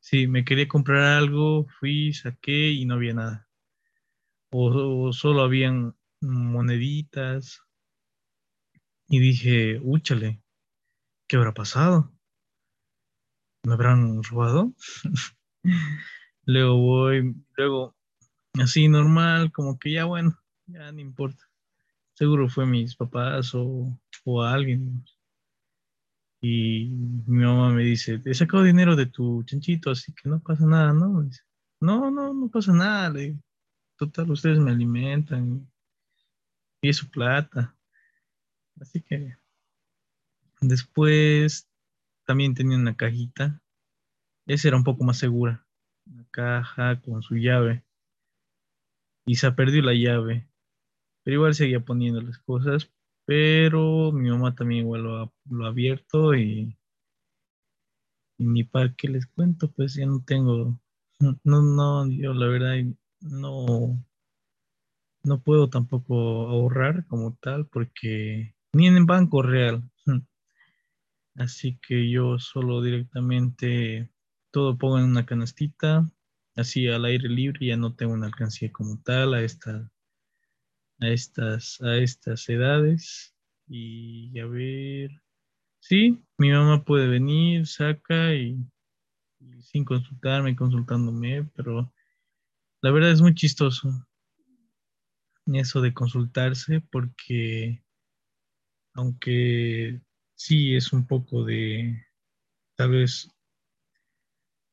Sí, 0.00 0.26
me 0.26 0.44
quería 0.44 0.68
comprar 0.68 1.02
algo, 1.18 1.66
fui, 1.80 2.12
saqué 2.12 2.70
y 2.70 2.84
no 2.86 2.94
había 2.94 3.14
nada. 3.14 3.48
O, 4.50 5.12
solo 5.12 5.42
habían 5.42 5.94
moneditas. 6.20 7.62
Y 9.08 9.20
dije, 9.20 9.80
úchale, 9.82 10.42
¿qué 11.26 11.36
habrá 11.38 11.54
pasado? 11.54 12.12
¿Me 13.64 13.72
habrán 13.72 14.22
robado? 14.22 14.74
luego 16.44 16.76
voy, 16.76 17.34
luego 17.56 17.96
así 18.60 18.88
normal, 18.88 19.50
como 19.52 19.78
que 19.78 19.92
ya 19.92 20.04
bueno, 20.04 20.38
ya 20.66 20.92
no 20.92 21.00
importa. 21.00 21.44
Seguro 22.14 22.48
fue 22.48 22.66
mis 22.66 22.96
papás 22.96 23.54
o, 23.54 23.98
o 24.24 24.42
alguien. 24.42 25.04
Y 26.40 26.90
mi 27.26 27.44
mamá 27.44 27.70
me 27.70 27.84
dice, 27.84 28.20
he 28.24 28.34
sacado 28.34 28.62
dinero 28.62 28.94
de 28.94 29.06
tu 29.06 29.42
chanchito, 29.44 29.90
así 29.90 30.12
que 30.12 30.28
no 30.28 30.40
pasa 30.40 30.66
nada, 30.66 30.92
¿no? 30.92 31.28
No, 31.80 32.10
no, 32.10 32.34
no 32.34 32.48
pasa 32.50 32.72
nada. 32.72 33.10
Le 33.10 33.38
total, 33.96 34.30
ustedes 34.30 34.58
me 34.58 34.70
alimentan 34.70 35.68
y 36.82 36.88
es 36.88 36.98
su 36.98 37.10
plata. 37.10 37.74
Así 38.80 39.02
que 39.02 39.36
después 40.60 41.68
también 42.24 42.54
tenía 42.54 42.78
una 42.78 42.96
cajita. 42.96 43.62
Esa 44.46 44.68
era 44.68 44.76
un 44.76 44.84
poco 44.84 45.04
más 45.04 45.18
segura. 45.18 45.66
Una 46.06 46.26
caja 46.30 47.00
con 47.00 47.22
su 47.22 47.36
llave. 47.36 47.84
Y 49.26 49.36
se 49.36 49.52
perdió 49.52 49.82
la 49.82 49.94
llave. 49.94 50.48
Pero 51.22 51.34
igual 51.36 51.54
seguía 51.54 51.80
poniendo 51.80 52.20
las 52.20 52.38
cosas 52.38 52.90
pero 53.28 54.10
mi 54.10 54.30
mamá 54.30 54.54
también 54.54 54.86
igual 54.86 55.02
lo 55.02 55.16
ha, 55.18 55.32
lo 55.50 55.66
ha 55.66 55.68
abierto 55.68 56.34
y, 56.34 56.78
y 58.38 58.46
ni 58.46 58.64
para 58.64 58.94
qué 58.94 59.08
les 59.08 59.26
cuento, 59.26 59.70
pues 59.70 59.96
ya 59.96 60.06
no 60.06 60.24
tengo, 60.24 60.80
no, 61.20 61.60
no, 61.60 62.10
yo 62.10 62.32
la 62.32 62.46
verdad 62.46 62.76
no, 63.20 64.02
no 65.24 65.42
puedo 65.42 65.68
tampoco 65.68 66.48
ahorrar 66.48 67.06
como 67.06 67.36
tal 67.36 67.66
porque 67.66 68.54
ni 68.78 68.86
en 68.86 69.06
banco 69.06 69.42
real. 69.42 69.82
Así 71.34 71.80
que 71.82 72.08
yo 72.08 72.38
solo 72.38 72.80
directamente 72.80 74.08
todo 74.52 74.78
pongo 74.78 75.00
en 75.00 75.06
una 75.06 75.26
canastita, 75.26 76.08
así 76.54 76.86
al 76.86 77.04
aire 77.04 77.28
libre, 77.28 77.66
ya 77.66 77.76
no 77.76 77.96
tengo 77.96 78.12
una 78.12 78.26
alcancía 78.26 78.70
como 78.70 79.02
tal 79.02 79.34
a 79.34 79.42
esta 79.42 79.90
a 81.00 81.08
estas, 81.08 81.80
a 81.80 81.96
estas 81.96 82.48
edades. 82.48 83.34
Y 83.66 84.38
a 84.38 84.46
ver, 84.46 85.10
sí, 85.80 86.22
mi 86.38 86.52
mamá 86.52 86.84
puede 86.84 87.08
venir, 87.08 87.66
saca 87.66 88.32
y, 88.32 88.64
sin 89.60 89.84
consultarme, 89.84 90.54
consultándome, 90.54 91.50
pero 91.56 91.92
la 92.80 92.92
verdad 92.92 93.10
es 93.10 93.22
muy 93.22 93.34
chistoso 93.34 94.06
eso 95.56 95.80
de 95.80 95.94
consultarse 95.94 96.80
porque 96.92 97.82
aunque 98.98 100.00
sí 100.34 100.74
es 100.74 100.92
un 100.92 101.06
poco 101.06 101.44
de, 101.44 102.04
tal 102.74 102.90
vez, 102.90 103.30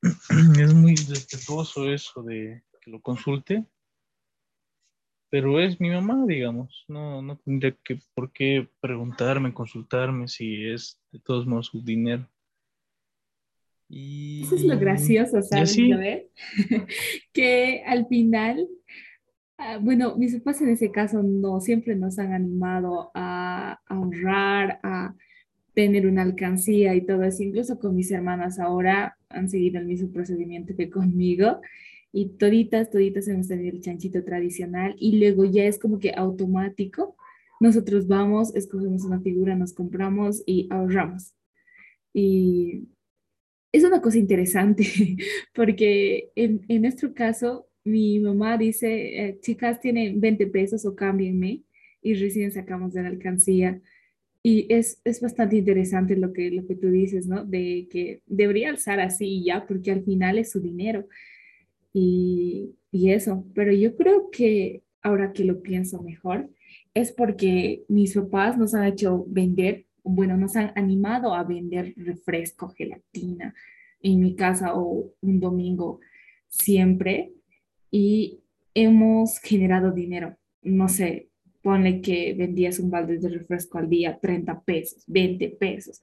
es 0.60 0.74
muy 0.74 0.96
respetuoso 0.96 1.91
eso 1.94 2.24
de 2.24 2.63
que 2.82 2.89
lo 2.89 3.01
consulte, 3.01 3.67
pero 5.29 5.60
es 5.60 5.79
mi 5.79 5.91
mamá, 5.91 6.25
digamos. 6.25 6.86
No, 6.88 7.22
no 7.22 7.38
tendría 7.38 7.77
que 7.84 8.00
por 8.15 8.32
qué 8.32 8.67
preguntarme, 8.79 9.53
consultarme 9.53 10.27
si 10.27 10.70
es 10.70 11.00
de 11.12 11.20
todos 11.20 11.46
modos 11.46 11.67
su 11.67 11.84
dinero. 11.84 12.27
Y... 13.88 14.41
Eso 14.44 14.55
es 14.55 14.63
lo 14.63 14.79
gracioso, 14.79 15.39
¿sabes? 15.44 15.77
que 17.32 17.84
al 17.86 18.08
final, 18.08 18.67
bueno, 19.81 20.15
mis 20.17 20.35
papás 20.35 20.62
en 20.62 20.69
ese 20.69 20.91
caso 20.91 21.24
no 21.24 21.59
siempre 21.62 21.95
nos 21.95 22.19
han 22.19 22.33
animado 22.33 23.12
a, 23.13 23.79
ahorrar, 23.88 24.79
a 24.83 25.15
tener 25.74 26.07
una 26.07 26.24
alcancía 26.24 26.95
y 26.95 27.05
todo 27.05 27.24
eso. 27.24 27.43
Incluso 27.43 27.79
con 27.79 27.95
mis 27.95 28.12
hermanas 28.12 28.59
ahora 28.59 29.17
han 29.29 29.50
seguido 29.50 29.79
el 29.79 29.85
mismo 29.85 30.12
procedimiento 30.12 30.75
que 30.75 30.89
conmigo 30.89 31.62
y 32.12 32.29
toditas, 32.38 32.89
toditas 32.89 33.27
hemos 33.27 33.47
tenido 33.47 33.75
el 33.75 33.81
chanchito 33.81 34.24
tradicional 34.24 34.95
y 34.97 35.19
luego 35.19 35.45
ya 35.45 35.65
es 35.65 35.79
como 35.79 36.00
que 36.00 36.13
automático. 36.15 37.15
Nosotros 37.59 38.07
vamos, 38.07 38.55
escogemos 38.55 39.03
una 39.03 39.19
figura, 39.21 39.55
nos 39.55 39.74
compramos 39.74 40.43
y 40.45 40.67
ahorramos. 40.71 41.33
Y 42.13 42.88
es 43.71 43.83
una 43.83 44.01
cosa 44.01 44.17
interesante 44.17 44.85
porque 45.53 46.31
en, 46.35 46.65
en 46.69 46.81
nuestro 46.83 47.13
caso, 47.13 47.67
mi 47.86 48.20
mamá 48.20 48.58
dice, 48.58 49.27
eh, 49.27 49.39
chicas, 49.42 49.80
tienen 49.80 50.20
20 50.20 50.48
pesos 50.48 50.86
o 50.86 50.96
cámbienme 50.96 51.62
y 52.01 52.15
recién 52.15 52.51
sacamos 52.51 52.94
de 52.94 53.04
la 53.04 53.10
alcancía. 53.10 53.82
Y 54.44 54.68
es, 54.74 55.01
es, 55.06 55.22
bastante 55.22 55.56
interesante 55.58 56.15
lo 56.18 56.34
que, 56.34 56.51
lo 56.51 56.68
que 56.68 56.75
tú 56.75 56.89
dices, 56.89 57.27
¿no? 57.27 57.46
De 57.46 57.88
que 57.89 58.22
debería 58.25 58.70
alzar 58.70 59.00
así 59.00 59.25
y 59.27 59.46
ya, 59.46 59.65
porque 59.68 59.92
al 59.92 60.04
final 60.04 60.38
es 60.38 60.51
su 60.51 60.60
dinero 60.62 61.08
y, 61.94 62.75
y 62.92 63.12
eso. 63.12 63.46
Pero 63.54 63.72
yo 63.72 63.96
creo 63.96 64.30
que 64.32 64.84
ahora 65.01 65.34
que 65.34 65.46
lo 65.46 65.62
pienso 65.62 66.01
mejor, 66.01 66.50
es 66.96 67.12
porque 67.12 67.86
mis 67.88 68.15
papás 68.15 68.58
nos 68.58 68.74
han 68.74 68.86
hecho 68.86 69.25
vender, 69.27 69.86
bueno, 70.04 70.38
nos 70.38 70.56
han 70.56 70.72
animado 70.75 71.36
a 71.36 71.44
vender 71.44 71.94
refresco, 71.98 72.70
gelatina 72.70 73.54
en 74.01 74.20
mi 74.20 74.36
casa 74.36 74.74
o 74.75 75.13
un 75.22 75.39
domingo 75.39 76.00
siempre 76.48 77.34
y 77.95 78.41
hemos 78.73 79.39
generado 79.39 79.93
dinero. 79.93 80.35
No 80.61 80.89
sé, 80.89 81.29
pone 81.61 82.01
que 82.01 82.33
vendías 82.33 82.77
un 82.79 82.91
balde 82.91 83.19
de 83.19 83.29
refresco 83.29 83.77
al 83.77 83.87
día, 83.87 84.19
30 84.19 84.63
pesos, 84.63 85.05
20 85.07 85.51
pesos. 85.51 86.01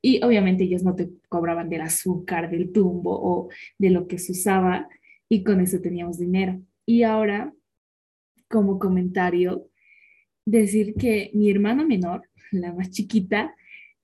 Y 0.00 0.22
obviamente 0.22 0.62
ellos 0.62 0.84
no 0.84 0.94
te 0.94 1.10
cobraban 1.28 1.68
del 1.68 1.80
azúcar, 1.80 2.48
del 2.48 2.70
tumbo 2.70 3.18
o 3.20 3.48
de 3.76 3.90
lo 3.90 4.06
que 4.06 4.18
se 4.18 4.30
usaba 4.30 4.88
y 5.28 5.42
con 5.42 5.60
eso 5.60 5.80
teníamos 5.80 6.20
dinero. 6.20 6.62
Y 6.86 7.02
ahora, 7.02 7.52
como 8.48 8.78
comentario, 8.78 9.68
decir 10.46 10.94
que 10.94 11.32
mi 11.34 11.50
hermana 11.50 11.84
menor, 11.84 12.22
la 12.52 12.72
más 12.72 12.92
chiquita, 12.92 13.52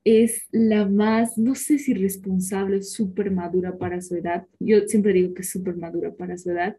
es 0.03 0.49
la 0.51 0.89
más, 0.89 1.39
no 1.39 1.55
sé 1.55 1.79
si 1.79 1.95
responsable, 1.95 2.83
súper 2.83 3.31
madura 3.31 3.79
para 3.79 4.01
su 4.01 4.17
edad. 4.17 4.45
Yo 4.59 4.81
siempre 4.89 5.13
digo 5.13 5.35
que 5.35 5.43
es 5.43 5.51
súper 5.51 5.77
madura 5.77 6.13
para 6.13 6.37
su 6.37 6.51
edad, 6.51 6.77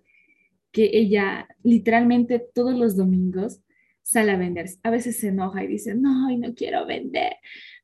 que 0.71 0.89
ella 0.93 1.47
literalmente 1.63 2.39
todos 2.53 2.77
los 2.77 2.95
domingos 2.95 3.61
sale 4.03 4.31
a 4.31 4.38
vender. 4.38 4.67
A 4.83 4.89
veces 4.89 5.19
se 5.19 5.29
enoja 5.29 5.63
y 5.63 5.67
dice, 5.67 5.95
no, 5.95 6.29
no 6.35 6.53
quiero 6.53 6.85
vender, 6.85 7.33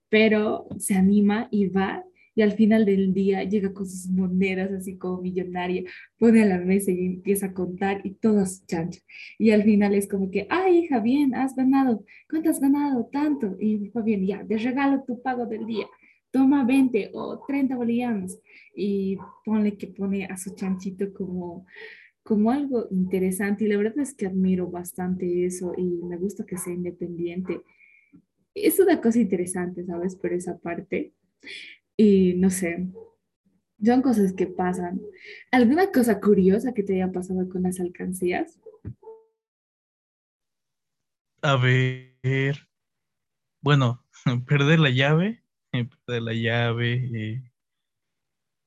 pero 0.09 0.67
se 0.77 0.95
anima 0.95 1.47
y 1.51 1.67
va 1.67 2.03
y 2.35 2.41
al 2.41 2.51
final 2.51 2.85
del 2.85 3.13
día 3.13 3.43
llega 3.43 3.73
con 3.73 3.87
sus 3.87 4.07
monedas 4.09 4.71
así 4.71 4.97
como 4.97 5.21
millonaria, 5.21 5.83
pone 6.19 6.43
a 6.43 6.45
la 6.45 6.57
mesa 6.57 6.91
y 6.91 7.05
empieza 7.05 7.47
a 7.47 7.53
contar 7.53 8.01
y 8.03 8.11
todos 8.15 8.65
chancho. 8.67 8.99
Y 9.39 9.51
al 9.51 9.63
final 9.63 9.95
es 9.95 10.07
como 10.07 10.29
que, 10.29 10.45
ay 10.49 10.79
hija, 10.79 10.99
bien, 10.99 11.33
has 11.33 11.55
ganado, 11.55 12.03
¿cuánto 12.29 12.49
has 12.49 12.59
ganado? 12.59 13.05
Tanto. 13.11 13.55
Y 13.59 13.89
va 13.89 14.01
bien, 14.01 14.25
ya, 14.27 14.43
de 14.43 14.57
regalo 14.57 15.03
tu 15.07 15.21
pago 15.21 15.45
del 15.45 15.65
día. 15.65 15.87
Toma 16.29 16.65
20 16.65 17.11
o 17.13 17.39
30 17.47 17.77
bolivianos 17.77 18.37
y 18.75 19.17
pone 19.45 19.77
que 19.77 19.87
pone 19.87 20.25
a 20.25 20.35
su 20.35 20.53
chanchito 20.53 21.13
como, 21.13 21.65
como 22.25 22.49
algo 22.49 22.87
interesante. 22.89 23.65
Y 23.65 23.67
la 23.67 23.77
verdad 23.77 23.99
es 23.99 24.15
que 24.15 24.25
admiro 24.25 24.67
bastante 24.67 25.45
eso 25.45 25.73
y 25.77 25.83
me 26.03 26.17
gusta 26.17 26.43
que 26.43 26.57
sea 26.57 26.73
independiente. 26.73 27.61
Es 28.55 28.79
una 28.79 28.99
cosa 28.99 29.19
interesante, 29.19 29.85
¿sabes? 29.85 30.15
Por 30.15 30.33
esa 30.33 30.57
parte. 30.57 31.13
Y 31.95 32.33
no 32.33 32.49
sé, 32.49 32.87
son 33.83 34.01
cosas 34.01 34.33
que 34.33 34.47
pasan. 34.47 34.99
¿Alguna 35.51 35.91
cosa 35.91 36.19
curiosa 36.19 36.73
que 36.73 36.81
te 36.81 36.95
haya 36.95 37.11
pasado 37.11 37.47
con 37.47 37.61
las 37.61 37.79
alcancías? 37.79 38.59
A 41.43 41.57
ver, 41.57 42.55
bueno, 43.61 44.03
perder 44.47 44.79
la 44.79 44.89
llave, 44.89 45.43
perder 45.71 46.23
la 46.23 46.33
llave, 46.33 46.93
eh, 47.13 47.51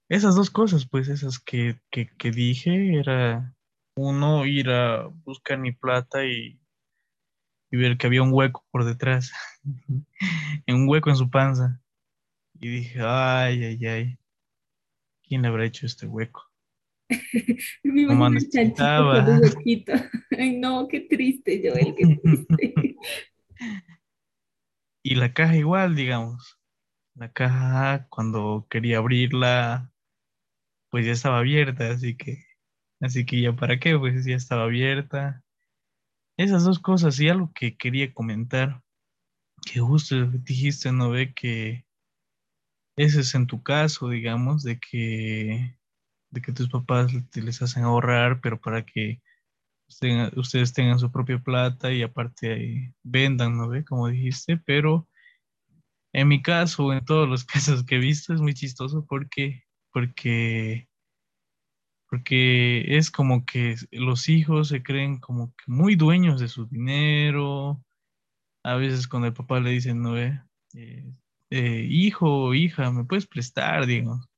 esas 0.08 0.34
dos 0.34 0.50
cosas, 0.50 0.86
pues 0.86 1.08
esas 1.08 1.38
que, 1.38 1.80
que, 1.90 2.08
que, 2.16 2.30
dije, 2.30 2.98
era 2.98 3.54
uno 3.94 4.46
ir 4.46 4.70
a 4.70 5.06
buscar 5.24 5.58
mi 5.58 5.72
plata 5.72 6.24
y, 6.24 6.58
y 7.70 7.76
ver 7.76 7.98
que 7.98 8.06
había 8.06 8.22
un 8.22 8.32
hueco 8.32 8.64
por 8.70 8.84
detrás, 8.84 9.32
un 10.66 10.88
hueco 10.88 11.10
en 11.10 11.16
su 11.16 11.30
panza 11.30 11.80
Y 12.58 12.68
dije, 12.68 13.00
ay, 13.02 13.64
ay, 13.64 13.86
ay, 13.86 14.18
¿quién 15.22 15.42
le 15.42 15.48
habrá 15.48 15.66
hecho 15.66 15.84
este 15.84 16.06
hueco? 16.06 16.44
Me 17.82 18.02
el 18.02 18.50
chanchito 18.50 19.10
con 19.12 19.28
un 19.28 19.40
huequito. 19.42 19.92
Ay, 20.38 20.58
no, 20.58 20.88
qué 20.88 21.00
triste, 21.00 21.62
Joel, 21.62 21.94
qué 21.94 22.16
triste. 22.16 22.96
y 25.02 25.14
la 25.14 25.32
caja 25.32 25.56
igual, 25.56 25.94
digamos. 25.96 26.58
La 27.14 27.32
caja, 27.32 28.06
cuando 28.10 28.66
quería 28.70 28.98
abrirla, 28.98 29.90
pues 30.90 31.07
ya 31.07 31.12
estaba 31.12 31.38
abierta, 31.38 31.90
así 31.90 32.16
que, 32.16 32.45
así 33.00 33.26
que 33.26 33.40
ya 33.40 33.54
para 33.54 33.78
qué, 33.78 33.99
pues 33.99 34.25
ya 34.25 34.37
estaba 34.37 34.64
abierta. 34.64 35.42
Esas 36.37 36.64
dos 36.64 36.78
cosas 36.78 37.18
y 37.21 37.28
algo 37.28 37.52
que 37.54 37.76
quería 37.76 38.12
comentar, 38.12 38.83
que 39.66 39.80
justo 39.80 40.26
dijiste, 40.26 40.92
¿no 40.92 41.11
ve? 41.11 41.35
Que 41.35 41.85
ese 42.97 43.21
es 43.21 43.35
en 43.35 43.47
tu 43.47 43.62
caso, 43.62 44.09
digamos, 44.09 44.62
de 44.62 44.78
que, 44.80 45.76
de 46.30 46.40
que 46.40 46.52
tus 46.52 46.68
papás 46.68 47.12
les 47.35 47.62
hacen 47.62 47.85
ahorrar, 47.85 48.40
pero 48.40 48.61
para 48.61 48.85
que 48.85 49.21
ustedes 50.37 50.73
tengan 50.73 50.99
su 50.99 51.11
propia 51.11 51.38
plata 51.38 51.92
y 51.92 52.02
aparte 52.02 52.95
vendan, 53.02 53.57
¿no 53.57 53.68
ve? 53.68 53.85
Como 53.85 54.09
dijiste, 54.09 54.57
pero 54.59 55.09
en 56.12 56.28
mi 56.28 56.42
caso, 56.42 56.92
en 56.92 57.04
todos 57.04 57.28
los 57.28 57.45
casos 57.45 57.85
que 57.85 57.97
he 57.97 57.99
visto, 57.99 58.35
es 58.35 58.40
muy 58.40 58.54
chistoso 58.54 59.07
porque 59.07 59.64
porque, 59.99 60.88
porque 62.09 62.97
es 62.97 63.11
como 63.11 63.45
que 63.45 63.75
los 63.90 64.28
hijos 64.28 64.69
se 64.69 64.81
creen 64.81 65.19
como 65.19 65.52
que 65.57 65.64
muy 65.67 65.97
dueños 65.97 66.40
de 66.40 66.47
su 66.47 66.67
dinero. 66.67 67.83
A 68.64 68.76
veces 68.76 69.09
cuando 69.09 69.26
el 69.26 69.35
papá 69.35 69.59
le 69.59 69.71
dice, 69.71 69.95
no, 69.95 70.17
eh, 70.17 70.40
eh, 71.50 71.87
hijo 71.90 72.45
o 72.45 72.55
hija, 72.55 72.93
¿me 72.93 73.05
puedes 73.05 73.26
prestar? 73.26 73.87
Digamos, 73.87 74.28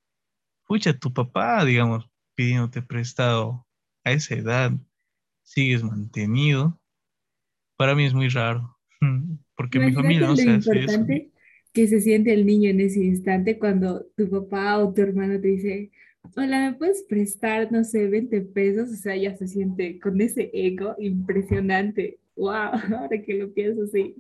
pucha, 0.67 0.99
tu 0.99 1.13
papá, 1.13 1.63
digamos, 1.67 2.09
pidiéndote 2.35 2.81
prestado 2.81 3.67
a 4.05 4.13
esa 4.13 4.37
edad, 4.37 4.73
sigues 5.43 5.85
mantenido. 5.85 6.81
Para 7.77 7.95
mí 7.95 8.07
es 8.07 8.15
muy 8.15 8.29
raro, 8.29 8.79
porque 9.57 9.79
mi 9.79 9.93
familia 9.93 10.27
no 10.27 10.37
se 10.37 10.51
hace 10.51 10.85
eso 10.85 11.05
que 11.73 11.87
se 11.87 12.01
siente 12.01 12.33
el 12.33 12.47
niño 12.47 12.71
en 12.71 12.81
ese 12.81 13.01
instante 13.01 13.59
cuando 13.59 14.05
tu 14.17 14.29
papá 14.29 14.79
o 14.79 14.93
tu 14.93 15.03
hermano 15.03 15.41
te 15.41 15.49
dice, 15.49 15.91
hola, 16.37 16.71
¿me 16.71 16.77
puedes 16.77 17.03
prestar, 17.09 17.71
no 17.73 17.85
sé, 17.85 18.09
20 18.09 18.41
pesos? 18.43 18.91
O 18.91 18.97
sea, 18.97 19.17
ya 19.17 19.37
se 19.37 19.47
siente 19.49 19.99
con 20.01 20.21
ese 20.21 20.51
ego 20.53 20.95
impresionante. 20.99 22.19
¡Wow! 22.37 22.73
Ahora 22.99 23.23
que 23.25 23.35
lo 23.35 23.53
pienso, 23.53 23.87
sí. 23.87 24.17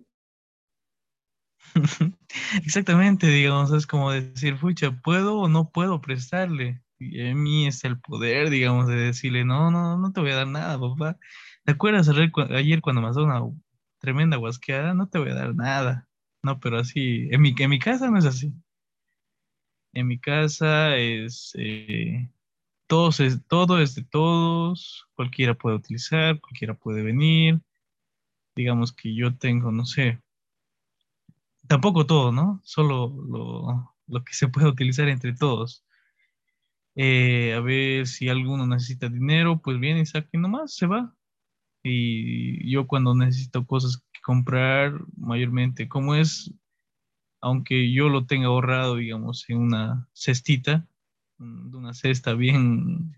Exactamente, 2.64 3.26
digamos, 3.26 3.72
es 3.72 3.86
como 3.86 4.10
decir, 4.12 4.56
fucha, 4.56 4.92
¿puedo 5.02 5.38
o 5.38 5.48
no 5.48 5.70
puedo 5.70 6.00
prestarle? 6.00 6.82
Y 6.98 7.20
en 7.20 7.42
mí 7.42 7.66
es 7.66 7.84
el 7.84 7.98
poder, 7.98 8.50
digamos, 8.50 8.86
de 8.88 8.96
decirle, 8.96 9.44
no, 9.44 9.70
no, 9.70 9.98
no 9.98 10.12
te 10.12 10.20
voy 10.20 10.30
a 10.30 10.36
dar 10.36 10.48
nada, 10.48 10.78
papá. 10.78 11.18
¿Te 11.64 11.72
acuerdas 11.72 12.08
ayer 12.08 12.80
cuando 12.82 13.00
me 13.02 13.08
has 13.08 13.16
una 13.16 13.42
tremenda 13.98 14.36
guasqueada? 14.36 14.94
No 14.94 15.08
te 15.08 15.18
voy 15.18 15.30
a 15.30 15.34
dar 15.34 15.54
nada. 15.54 16.09
No, 16.42 16.58
pero 16.60 16.78
así, 16.78 17.28
en 17.30 17.42
mi, 17.42 17.54
en 17.58 17.70
mi 17.70 17.78
casa 17.78 18.10
no 18.10 18.18
es 18.18 18.24
así. 18.24 18.52
En 19.92 20.06
mi 20.06 20.18
casa 20.18 20.96
es, 20.96 21.52
eh, 21.58 22.30
todos 22.86 23.20
es, 23.20 23.40
todo 23.46 23.80
es 23.80 23.94
de 23.94 24.04
todos, 24.04 25.06
cualquiera 25.14 25.54
puede 25.54 25.76
utilizar, 25.76 26.40
cualquiera 26.40 26.74
puede 26.74 27.02
venir. 27.02 27.60
Digamos 28.56 28.92
que 28.92 29.14
yo 29.14 29.36
tengo, 29.36 29.72
no 29.72 29.86
sé, 29.86 30.20
tampoco 31.70 32.04
todo, 32.06 32.32
¿no? 32.32 32.60
Solo 32.64 33.08
lo, 34.08 34.24
que 34.24 34.34
se 34.34 34.48
puede 34.48 34.68
utilizar 34.68 35.08
entre 35.08 35.34
todos. 35.34 35.84
Eh, 36.96 37.54
a 37.54 37.60
ver 37.60 38.08
si 38.08 38.28
alguno 38.28 38.66
necesita 38.66 39.08
dinero, 39.08 39.60
pues 39.62 39.78
viene 39.78 40.02
y 40.02 40.36
y 40.36 40.38
nomás 40.38 40.74
se 40.74 40.86
va. 40.86 41.14
Y 41.84 42.70
yo 42.70 42.86
cuando 42.88 43.14
necesito 43.14 43.66
cosas 43.66 44.02
comprar 44.22 44.94
mayormente, 45.16 45.88
como 45.88 46.14
es, 46.14 46.52
aunque 47.40 47.92
yo 47.92 48.08
lo 48.08 48.26
tenga 48.26 48.48
ahorrado, 48.48 48.96
digamos, 48.96 49.44
en 49.48 49.58
una 49.58 50.08
cestita, 50.14 50.86
mm, 51.38 51.74
una 51.76 51.94
cesta 51.94 52.34
bien 52.34 53.16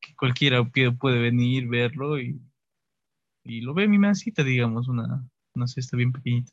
que 0.00 0.14
cualquiera 0.16 0.64
puede 0.64 1.20
venir, 1.20 1.68
verlo 1.68 2.20
y, 2.20 2.40
y 3.44 3.60
lo 3.62 3.74
ve 3.74 3.84
en 3.84 3.90
mi 3.92 3.98
mesita, 3.98 4.44
digamos, 4.44 4.88
una, 4.88 5.28
una 5.54 5.66
cesta 5.66 5.96
bien 5.96 6.12
pequeñita. 6.12 6.52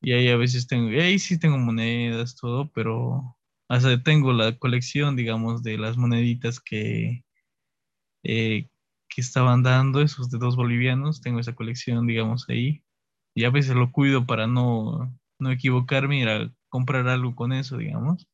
Y 0.00 0.12
ahí 0.12 0.28
a 0.28 0.36
veces 0.36 0.66
tengo, 0.66 0.88
ahí 0.88 1.18
sí 1.18 1.38
tengo 1.38 1.58
monedas, 1.58 2.36
todo, 2.36 2.70
pero 2.72 3.36
hasta 3.68 4.02
tengo 4.02 4.32
la 4.32 4.58
colección, 4.58 5.16
digamos, 5.16 5.62
de 5.62 5.78
las 5.78 5.96
moneditas 5.96 6.60
que, 6.60 7.24
eh, 8.24 8.68
que 9.14 9.20
estaban 9.20 9.62
dando, 9.62 10.00
esos 10.00 10.30
de 10.30 10.38
dos 10.38 10.56
bolivianos, 10.56 11.20
tengo 11.20 11.40
esa 11.40 11.54
colección, 11.54 12.06
digamos, 12.06 12.48
ahí. 12.48 12.82
Y 13.34 13.44
a 13.44 13.50
veces 13.50 13.76
lo 13.76 13.92
cuido 13.92 14.26
para 14.26 14.46
no, 14.46 15.14
no 15.38 15.50
equivocarme 15.50 16.20
ir 16.20 16.28
a 16.28 16.52
comprar 16.68 17.08
algo 17.08 17.34
con 17.34 17.52
eso, 17.52 17.76
digamos. 17.76 18.26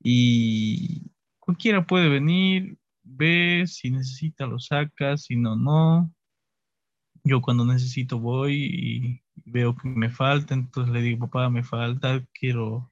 Y 0.00 1.10
cualquiera 1.38 1.86
puede 1.86 2.08
venir, 2.08 2.78
ve, 3.02 3.64
si 3.66 3.90
necesita 3.90 4.46
lo 4.46 4.58
saca, 4.58 5.16
si 5.16 5.36
no, 5.36 5.56
no. 5.56 6.12
Yo 7.24 7.40
cuando 7.42 7.64
necesito 7.64 8.18
voy 8.18 8.54
y 8.54 9.22
veo 9.44 9.76
que 9.76 9.88
me 9.88 10.10
falta, 10.10 10.54
entonces 10.54 10.92
le 10.92 11.02
digo, 11.02 11.26
papá, 11.28 11.50
me 11.50 11.62
falta, 11.62 12.24
quiero, 12.32 12.90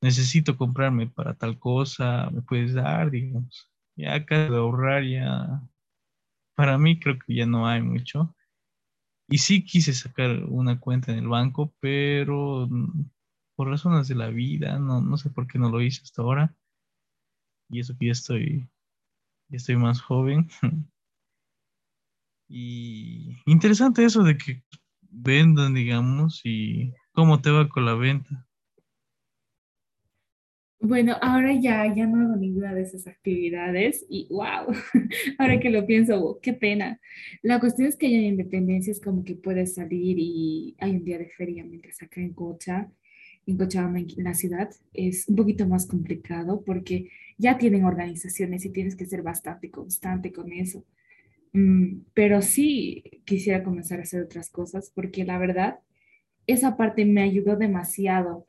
necesito 0.00 0.56
comprarme 0.56 1.06
para 1.08 1.34
tal 1.34 1.58
cosa, 1.58 2.30
me 2.30 2.42
puedes 2.42 2.74
dar, 2.74 3.10
digamos. 3.10 3.70
Ya 3.96 4.14
acá 4.14 4.50
de 4.50 4.56
ahorrar 4.56 5.04
ya 5.04 5.62
para 6.56 6.78
mí 6.78 6.98
creo 6.98 7.18
que 7.18 7.34
ya 7.34 7.46
no 7.46 7.68
hay 7.68 7.82
mucho. 7.82 8.34
Y 9.28 9.38
sí 9.38 9.64
quise 9.64 9.92
sacar 9.92 10.44
una 10.48 10.80
cuenta 10.80 11.12
en 11.12 11.18
el 11.18 11.28
banco, 11.28 11.74
pero 11.80 12.68
por 13.54 13.68
razones 13.68 14.08
de 14.08 14.14
la 14.16 14.28
vida, 14.28 14.78
no, 14.78 15.00
no 15.00 15.16
sé 15.16 15.30
por 15.30 15.46
qué 15.46 15.58
no 15.58 15.70
lo 15.70 15.82
hice 15.82 16.02
hasta 16.02 16.22
ahora. 16.22 16.54
Y 17.68 17.80
eso 17.80 17.96
que 17.98 18.06
ya 18.06 18.12
estoy, 18.12 18.68
ya 19.48 19.56
estoy 19.56 19.76
más 19.76 20.00
joven. 20.00 20.48
y 22.48 23.36
interesante 23.46 24.04
eso 24.04 24.22
de 24.22 24.38
que 24.38 24.62
vendan, 25.02 25.74
digamos, 25.74 26.40
y 26.44 26.94
cómo 27.12 27.40
te 27.40 27.50
va 27.50 27.68
con 27.68 27.84
la 27.84 27.94
venta. 27.94 28.46
Bueno, 30.80 31.16
ahora 31.22 31.54
ya, 31.54 31.92
ya 31.94 32.06
no 32.06 32.20
hago 32.20 32.36
ninguna 32.36 32.74
de 32.74 32.82
esas 32.82 33.06
actividades 33.06 34.04
y 34.10 34.28
wow, 34.30 34.66
ahora 35.38 35.58
que 35.58 35.70
lo 35.70 35.86
pienso, 35.86 36.38
qué 36.42 36.52
pena. 36.52 37.00
La 37.42 37.58
cuestión 37.60 37.88
es 37.88 37.96
que 37.96 38.06
en 38.06 38.24
Independencia 38.24 38.90
es 38.90 39.00
como 39.00 39.24
que 39.24 39.34
puedes 39.36 39.74
salir 39.74 40.16
y 40.18 40.76
hay 40.78 40.96
un 40.96 41.04
día 41.04 41.18
de 41.18 41.30
feria, 41.30 41.64
mientras 41.64 42.02
acá 42.02 42.20
en 42.20 42.34
Cocha, 42.34 42.90
en 43.46 43.56
Cochabamba, 43.56 44.00
en 44.00 44.24
la 44.24 44.34
ciudad, 44.34 44.68
es 44.92 45.26
un 45.28 45.36
poquito 45.36 45.66
más 45.66 45.86
complicado 45.86 46.62
porque 46.64 47.10
ya 47.38 47.58
tienen 47.58 47.84
organizaciones 47.84 48.64
y 48.64 48.70
tienes 48.70 48.96
que 48.96 49.06
ser 49.06 49.22
bastante 49.22 49.70
constante 49.70 50.32
con 50.32 50.52
eso. 50.52 50.84
Mm, 51.52 52.02
pero 52.14 52.42
sí 52.42 53.02
quisiera 53.24 53.62
comenzar 53.64 54.00
a 54.00 54.02
hacer 54.02 54.22
otras 54.22 54.50
cosas 54.50 54.92
porque 54.94 55.24
la 55.24 55.38
verdad, 55.38 55.78
esa 56.46 56.76
parte 56.76 57.04
me 57.06 57.22
ayudó 57.22 57.56
demasiado 57.56 58.46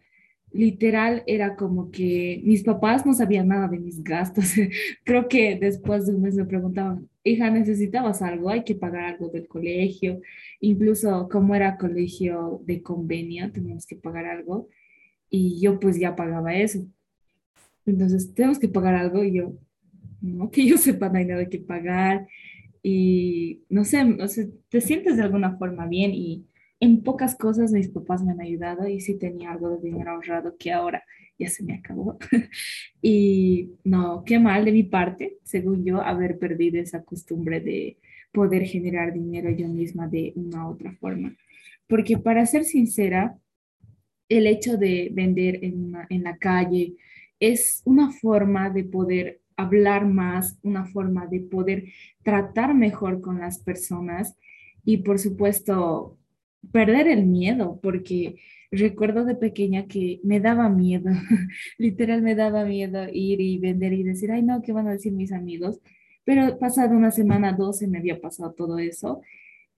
literal 0.51 1.23
era 1.27 1.55
como 1.55 1.91
que 1.91 2.41
mis 2.43 2.63
papás 2.63 3.05
no 3.05 3.13
sabían 3.13 3.49
nada 3.49 3.67
de 3.67 3.79
mis 3.79 4.03
gastos. 4.03 4.53
Creo 5.03 5.27
que 5.27 5.57
después 5.59 6.05
de 6.05 6.15
un 6.15 6.21
mes 6.21 6.35
me 6.35 6.45
preguntaban, 6.45 7.09
hija, 7.23 7.49
¿necesitabas 7.49 8.21
algo? 8.21 8.49
Hay 8.49 8.63
que 8.63 8.75
pagar 8.75 9.05
algo 9.05 9.29
del 9.29 9.47
colegio. 9.47 10.21
Incluso 10.59 11.27
como 11.29 11.55
era 11.55 11.77
colegio 11.77 12.61
de 12.65 12.81
convenio, 12.81 13.51
teníamos 13.51 13.85
que 13.85 13.95
pagar 13.95 14.25
algo. 14.25 14.69
Y 15.29 15.59
yo 15.59 15.79
pues 15.79 15.99
ya 15.99 16.15
pagaba 16.15 16.55
eso. 16.55 16.85
Entonces, 17.85 18.33
tenemos 18.33 18.59
que 18.59 18.67
pagar 18.67 18.95
algo 18.95 19.23
y 19.23 19.33
yo, 19.33 19.53
no, 20.21 20.51
que 20.51 20.65
yo 20.65 20.77
sepa, 20.77 21.09
no 21.09 21.17
hay 21.19 21.25
nada 21.25 21.47
que 21.47 21.59
pagar. 21.59 22.27
Y 22.83 23.63
no 23.69 23.85
sé, 23.85 24.03
o 24.03 24.27
sea, 24.27 24.45
te 24.69 24.81
sientes 24.81 25.17
de 25.17 25.23
alguna 25.23 25.57
forma 25.57 25.87
bien 25.87 26.11
y 26.13 26.45
en 26.79 27.01
pocas 27.03 27.35
cosas 27.35 27.71
mis 27.71 27.89
papás 27.89 28.23
me 28.23 28.31
han 28.31 28.41
ayudado 28.41 28.87
y 28.87 29.01
sí 29.01 29.17
tenía 29.17 29.51
algo 29.51 29.69
de 29.69 29.89
dinero 29.89 30.11
ahorrado 30.11 30.55
que 30.57 30.71
ahora 30.71 31.03
ya 31.39 31.49
se 31.49 31.63
me 31.63 31.75
acabó. 31.75 32.17
y 33.01 33.71
no, 33.83 34.23
qué 34.25 34.39
mal 34.39 34.65
de 34.65 34.71
mi 34.71 34.83
parte, 34.83 35.37
según 35.43 35.85
yo, 35.85 36.01
haber 36.01 36.37
perdido 36.37 36.79
esa 36.79 37.03
costumbre 37.03 37.59
de 37.59 37.97
poder 38.31 38.65
generar 38.65 39.13
dinero 39.13 39.49
yo 39.51 39.67
misma 39.67 40.07
de 40.07 40.33
una 40.35 40.67
u 40.67 40.71
otra 40.71 40.93
forma. 40.93 41.35
Porque 41.87 42.17
para 42.17 42.45
ser 42.45 42.63
sincera, 42.63 43.37
el 44.29 44.45
hecho 44.45 44.77
de 44.77 45.09
vender 45.13 45.63
en, 45.63 45.93
en 46.09 46.23
la 46.23 46.37
calle 46.37 46.95
es 47.39 47.81
una 47.85 48.11
forma 48.11 48.69
de 48.69 48.83
poder 48.83 49.41
hablar 49.55 50.05
más, 50.05 50.59
una 50.61 50.85
forma 50.85 51.25
de 51.27 51.39
poder 51.39 51.85
tratar 52.23 52.73
mejor 52.75 53.21
con 53.21 53.39
las 53.39 53.59
personas 53.59 54.35
y 54.83 54.97
por 54.97 55.17
supuesto 55.17 56.17
perder 56.71 57.07
el 57.07 57.25
miedo, 57.25 57.79
porque 57.81 58.35
recuerdo 58.71 59.25
de 59.25 59.35
pequeña 59.35 59.87
que 59.87 60.19
me 60.23 60.39
daba 60.39 60.69
miedo, 60.69 61.09
literal 61.77 62.21
me 62.21 62.35
daba 62.35 62.65
miedo 62.65 63.07
ir 63.11 63.41
y 63.41 63.57
vender 63.59 63.93
y 63.93 64.03
decir, 64.03 64.31
ay 64.31 64.43
no, 64.43 64.61
¿qué 64.61 64.73
van 64.73 64.87
a 64.87 64.93
decir 64.93 65.13
mis 65.13 65.31
amigos? 65.31 65.79
Pero 66.25 66.59
pasado 66.59 66.95
una 66.95 67.11
semana, 67.11 67.53
dos, 67.53 67.79
se 67.79 67.87
me 67.87 67.99
había 67.99 68.19
pasado 68.19 68.51
todo 68.53 68.79
eso 68.79 69.21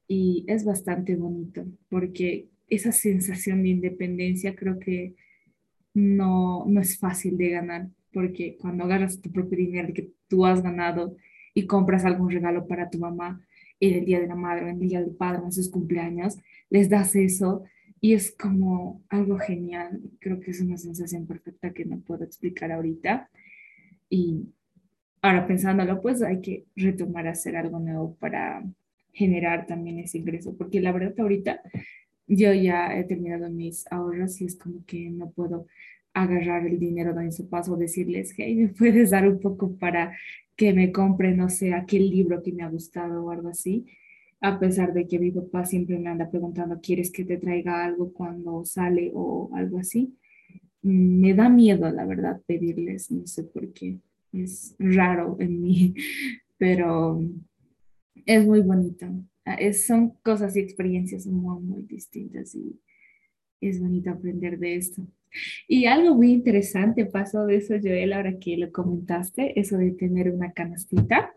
y 0.07 0.45
es 0.47 0.65
bastante 0.65 1.15
bonito 1.15 1.65
porque 1.89 2.47
esa 2.67 2.91
sensación 2.91 3.63
de 3.63 3.69
independencia 3.69 4.55
creo 4.55 4.79
que 4.79 5.15
no, 5.93 6.65
no 6.67 6.81
es 6.81 6.97
fácil 6.97 7.37
de 7.37 7.49
ganar 7.49 7.89
porque 8.11 8.57
cuando 8.59 8.83
agarras 8.83 9.21
tu 9.21 9.31
propio 9.31 9.57
dinero 9.57 9.93
que 9.93 10.09
tú 10.27 10.45
has 10.45 10.61
ganado 10.63 11.15
y 11.53 11.67
compras 11.67 12.05
algún 12.05 12.31
regalo 12.31 12.67
para 12.67 12.89
tu 12.89 12.99
mamá 12.99 13.45
en 13.79 13.93
el 13.93 14.05
día 14.05 14.19
de 14.19 14.27
la 14.27 14.35
madre, 14.35 14.69
en 14.69 14.81
el 14.81 14.89
día 14.89 15.01
del 15.01 15.15
padre, 15.15 15.41
en 15.43 15.51
sus 15.51 15.69
cumpleaños, 15.69 16.37
les 16.69 16.89
das 16.89 17.15
eso 17.15 17.63
y 18.01 18.13
es 18.13 18.35
como 18.35 19.03
algo 19.09 19.37
genial. 19.37 20.01
Creo 20.19 20.39
que 20.39 20.51
es 20.51 20.61
una 20.61 20.77
sensación 20.77 21.27
perfecta 21.27 21.73
que 21.73 21.85
no 21.85 21.99
puedo 21.99 22.23
explicar 22.23 22.71
ahorita. 22.71 23.29
Y 24.09 24.45
ahora 25.21 25.47
pensándolo, 25.47 26.01
pues 26.01 26.21
hay 26.21 26.41
que 26.41 26.65
retomar 26.75 27.27
a 27.27 27.31
hacer 27.31 27.57
algo 27.57 27.79
nuevo 27.79 28.15
para 28.15 28.63
generar 29.11 29.65
también 29.65 29.99
ese 29.99 30.19
ingreso, 30.19 30.55
porque 30.55 30.79
la 30.79 30.91
verdad 30.91 31.13
ahorita 31.19 31.61
yo 32.27 32.53
ya 32.53 32.95
he 32.95 33.03
terminado 33.03 33.49
mis 33.49 33.85
ahorros 33.91 34.39
y 34.39 34.45
es 34.45 34.55
como 34.55 34.85
que 34.85 35.09
no 35.09 35.31
puedo 35.31 35.65
agarrar 36.13 36.67
el 36.67 36.79
dinero 36.79 37.13
de 37.13 37.31
su 37.31 37.49
paso, 37.49 37.75
decirles, 37.75 38.33
hey, 38.37 38.55
¿me 38.55 38.67
puedes 38.69 39.11
dar 39.11 39.27
un 39.27 39.39
poco 39.39 39.75
para 39.77 40.15
que 40.55 40.73
me 40.73 40.91
compre, 40.91 41.35
no 41.35 41.49
sé, 41.49 41.73
aquel 41.73 42.09
libro 42.09 42.41
que 42.43 42.51
me 42.51 42.63
ha 42.63 42.69
gustado 42.69 43.25
o 43.25 43.31
algo 43.31 43.49
así? 43.49 43.85
A 44.41 44.57
pesar 44.59 44.93
de 44.93 45.07
que 45.07 45.19
mi 45.19 45.31
papá 45.31 45.65
siempre 45.65 45.99
me 45.99 46.09
anda 46.09 46.29
preguntando, 46.29 46.79
¿quieres 46.81 47.11
que 47.11 47.25
te 47.25 47.37
traiga 47.37 47.83
algo 47.83 48.13
cuando 48.13 48.63
sale 48.65 49.11
o 49.13 49.49
algo 49.53 49.79
así? 49.79 50.15
Mm, 50.83 51.19
me 51.21 51.33
da 51.33 51.49
miedo, 51.49 51.89
la 51.91 52.05
verdad, 52.05 52.41
pedirles, 52.47 53.11
no 53.11 53.27
sé 53.27 53.43
por 53.43 53.73
qué, 53.73 53.99
es 54.33 54.75
raro 54.79 55.37
en 55.39 55.61
mí, 55.61 55.93
pero 56.57 57.21
es 58.25 58.45
muy 58.45 58.61
bonito. 58.61 59.07
Ah, 59.45 59.55
es, 59.55 59.85
son 59.87 60.11
cosas 60.23 60.55
y 60.55 60.59
experiencias 60.59 61.25
muy, 61.25 61.61
muy 61.61 61.83
distintas 61.83 62.55
y 62.55 62.79
es 63.61 63.79
bonito 63.81 64.11
aprender 64.11 64.59
de 64.59 64.75
esto. 64.75 65.05
Y 65.67 65.85
algo 65.85 66.15
muy 66.15 66.31
interesante 66.31 67.05
pasó 67.05 67.45
de 67.45 67.57
eso, 67.57 67.75
Joel, 67.81 68.13
ahora 68.13 68.39
que 68.39 68.57
lo 68.57 68.71
comentaste, 68.71 69.59
eso 69.59 69.77
de 69.77 69.91
tener 69.91 70.31
una 70.31 70.53
canastita. 70.53 71.33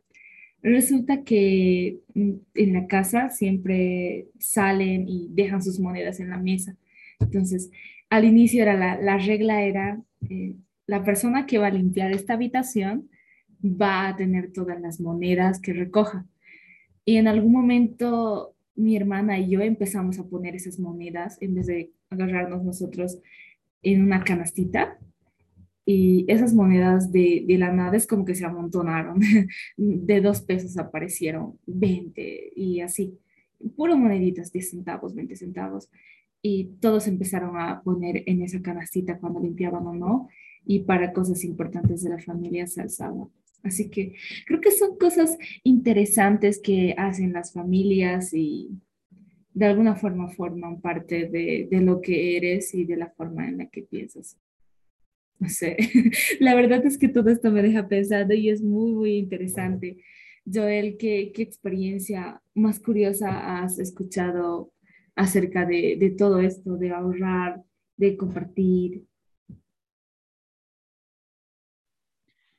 Resulta 0.62 1.24
que 1.24 2.00
mm, 2.14 2.32
en 2.54 2.72
la 2.72 2.86
casa 2.86 3.30
siempre 3.30 4.28
salen 4.38 5.08
y 5.08 5.28
dejan 5.30 5.62
sus 5.62 5.80
monedas 5.80 6.20
en 6.20 6.30
la 6.30 6.38
mesa. 6.38 6.76
Entonces, 7.20 7.70
al 8.10 8.24
inicio 8.24 8.62
era 8.62 8.74
la, 8.74 9.00
la 9.00 9.18
regla 9.18 9.62
era, 9.62 10.00
eh, 10.28 10.54
la 10.86 11.04
persona 11.04 11.46
que 11.46 11.58
va 11.58 11.68
a 11.68 11.70
limpiar 11.70 12.12
esta 12.12 12.34
habitación 12.34 13.08
va 13.64 14.08
a 14.08 14.16
tener 14.16 14.52
todas 14.52 14.80
las 14.80 15.00
monedas 15.00 15.60
que 15.60 15.72
recoja. 15.72 16.26
Y 17.04 17.16
en 17.16 17.28
algún 17.28 17.52
momento 17.52 18.54
mi 18.74 18.96
hermana 18.96 19.38
y 19.38 19.50
yo 19.50 19.60
empezamos 19.60 20.18
a 20.18 20.24
poner 20.24 20.54
esas 20.54 20.78
monedas 20.78 21.38
en 21.40 21.54
vez 21.54 21.66
de 21.66 21.92
agarrarnos 22.10 22.64
nosotros 22.64 23.18
en 23.82 24.02
una 24.02 24.22
canastita 24.24 24.98
y 25.84 26.24
esas 26.28 26.54
monedas 26.54 27.10
de, 27.10 27.44
de, 27.46 27.58
la 27.58 27.72
nada 27.72 27.96
es 27.96 28.06
como 28.06 28.24
que 28.24 28.34
se 28.34 28.44
amontonaron. 28.44 29.20
De 29.76 30.20
dos 30.20 30.42
pesos 30.42 30.78
aparecieron 30.78 31.58
20 31.66 32.52
y 32.54 32.80
así. 32.80 33.18
Puro 33.76 33.96
moneditas, 33.96 34.52
10 34.52 34.70
centavos, 34.70 35.14
20 35.14 35.36
centavos. 35.36 35.90
Y 36.40 36.66
todos 36.80 37.08
empezaron 37.08 37.56
a 37.56 37.82
poner 37.82 38.22
en 38.26 38.42
esa 38.42 38.60
canastita 38.62 39.18
cuando 39.18 39.40
limpiaban 39.40 39.86
o 39.86 39.94
no. 39.94 40.28
Y 40.64 40.80
para 40.80 41.12
cosas 41.12 41.44
importantes 41.44 42.02
de 42.02 42.10
la 42.10 42.18
familia 42.18 42.66
se 42.68 42.80
alzaba. 42.80 43.28
Así 43.64 43.90
que 43.90 44.14
creo 44.46 44.60
que 44.60 44.70
son 44.70 44.96
cosas 44.98 45.36
interesantes 45.64 46.60
que 46.60 46.94
hacen 46.96 47.32
las 47.32 47.52
familias 47.52 48.32
y 48.34 48.70
de 49.54 49.66
alguna 49.66 49.94
forma 49.96 50.28
forman 50.28 50.80
parte 50.80 51.28
de, 51.28 51.68
de, 51.70 51.80
lo 51.80 52.00
que 52.00 52.36
eres 52.36 52.74
y 52.74 52.84
de 52.84 52.96
la 52.96 53.10
forma 53.10 53.48
en 53.48 53.58
la 53.58 53.66
que 53.66 53.82
piensas. 53.82 54.36
No 55.42 55.48
sé, 55.48 55.76
la 56.38 56.54
verdad 56.54 56.86
es 56.86 56.96
que 56.96 57.08
todo 57.08 57.28
esto 57.28 57.50
me 57.50 57.62
deja 57.62 57.88
pensando 57.88 58.32
y 58.32 58.48
es 58.48 58.62
muy, 58.62 58.92
muy 58.92 59.16
interesante. 59.16 60.04
Joel, 60.46 60.96
¿qué, 60.96 61.32
qué 61.34 61.42
experiencia 61.42 62.40
más 62.54 62.78
curiosa 62.78 63.60
has 63.60 63.80
escuchado 63.80 64.72
acerca 65.16 65.66
de, 65.66 65.96
de 65.98 66.10
todo 66.10 66.38
esto, 66.38 66.76
de 66.76 66.92
ahorrar, 66.92 67.60
de 67.96 68.16
compartir? 68.16 69.02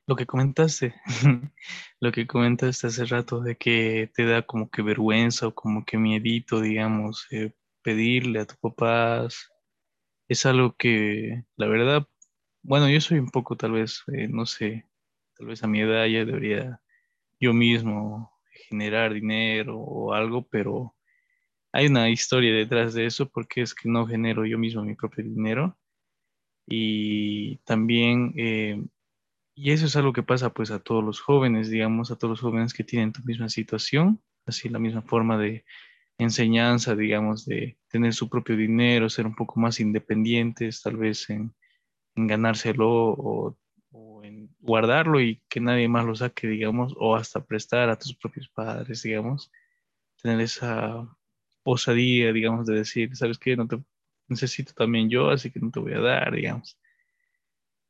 Lo 0.06 0.14
que 0.14 0.26
comentaste, 0.26 0.94
lo 2.00 2.12
que 2.12 2.26
comentaste 2.26 2.88
hace 2.88 3.06
rato 3.06 3.40
de 3.40 3.56
que 3.56 4.10
te 4.14 4.26
da 4.26 4.42
como 4.42 4.68
que 4.68 4.82
vergüenza 4.82 5.46
o 5.46 5.54
como 5.54 5.86
que 5.86 5.96
miedito, 5.96 6.60
digamos, 6.60 7.26
eh, 7.30 7.54
pedirle 7.82 8.40
a 8.40 8.46
tus 8.46 8.58
papás, 8.58 9.50
es 10.28 10.44
algo 10.44 10.74
que, 10.76 11.44
la 11.56 11.66
verdad, 11.66 12.06
bueno, 12.64 12.88
yo 12.88 13.00
soy 13.00 13.18
un 13.18 13.30
poco 13.30 13.56
tal 13.56 13.72
vez, 13.72 14.02
eh, 14.12 14.28
no 14.28 14.46
sé, 14.46 14.86
tal 15.36 15.48
vez 15.48 15.62
a 15.62 15.68
mi 15.68 15.80
edad 15.80 16.06
ya 16.06 16.24
debería 16.24 16.80
yo 17.40 17.54
mismo 17.54 18.32
generar 18.68 19.14
dinero 19.14 19.78
o 19.78 20.14
algo, 20.14 20.48
pero 20.48 20.94
hay 21.72 21.86
una 21.88 22.10
historia 22.10 22.54
detrás 22.54 22.94
de 22.94 23.06
eso 23.06 23.28
porque 23.30 23.62
es 23.62 23.74
que 23.74 23.88
no 23.88 24.06
genero 24.06 24.46
yo 24.46 24.58
mismo 24.58 24.84
mi 24.84 24.94
propio 24.96 25.24
dinero. 25.24 25.78
Y 26.66 27.58
también 27.58 28.32
eh, 28.36 28.82
y 29.56 29.70
eso 29.72 29.86
es 29.86 29.96
algo 29.96 30.12
que 30.12 30.22
pasa 30.22 30.52
pues 30.52 30.70
a 30.70 30.80
todos 30.80 31.04
los 31.04 31.20
jóvenes, 31.20 31.70
digamos, 31.70 32.10
a 32.10 32.16
todos 32.16 32.30
los 32.32 32.40
jóvenes 32.40 32.74
que 32.74 32.84
tienen 32.84 33.12
tu 33.12 33.22
misma 33.24 33.48
situación, 33.48 34.20
así 34.46 34.68
la 34.68 34.80
misma 34.80 35.02
forma 35.02 35.38
de 35.38 35.64
enseñanza, 36.18 36.96
digamos, 36.96 37.44
de 37.46 37.78
tener 37.88 38.14
su 38.14 38.28
propio 38.28 38.56
dinero, 38.56 39.08
ser 39.08 39.26
un 39.26 39.34
poco 39.36 39.60
más 39.60 39.80
independientes, 39.80 40.82
tal 40.82 40.96
vez 40.96 41.30
en, 41.30 41.54
ganárselo 42.14 42.88
o, 42.90 43.56
en 44.22 44.48
guardarlo 44.60 45.20
y 45.20 45.42
que 45.48 45.60
nadie 45.60 45.88
más 45.88 46.06
lo 46.06 46.14
saque, 46.14 46.48
digamos, 46.48 46.94
o 46.98 47.14
hasta 47.14 47.44
prestar 47.44 47.90
a 47.90 47.98
tus 47.98 48.14
propios 48.14 48.48
padres, 48.48 49.02
digamos, 49.02 49.52
tener 50.22 50.40
esa 50.40 51.06
osadía, 51.62 52.32
digamos, 52.32 52.66
de 52.66 52.76
decir, 52.76 53.14
¿sabes 53.16 53.38
qué? 53.38 53.56
No 53.56 53.68
te 53.68 53.82
necesito 54.28 54.72
también 54.72 55.10
yo, 55.10 55.30
así 55.30 55.50
que 55.50 55.60
no 55.60 55.70
te 55.70 55.80
voy 55.80 55.92
a 55.92 56.00
dar, 56.00 56.32
digamos. 56.34 56.78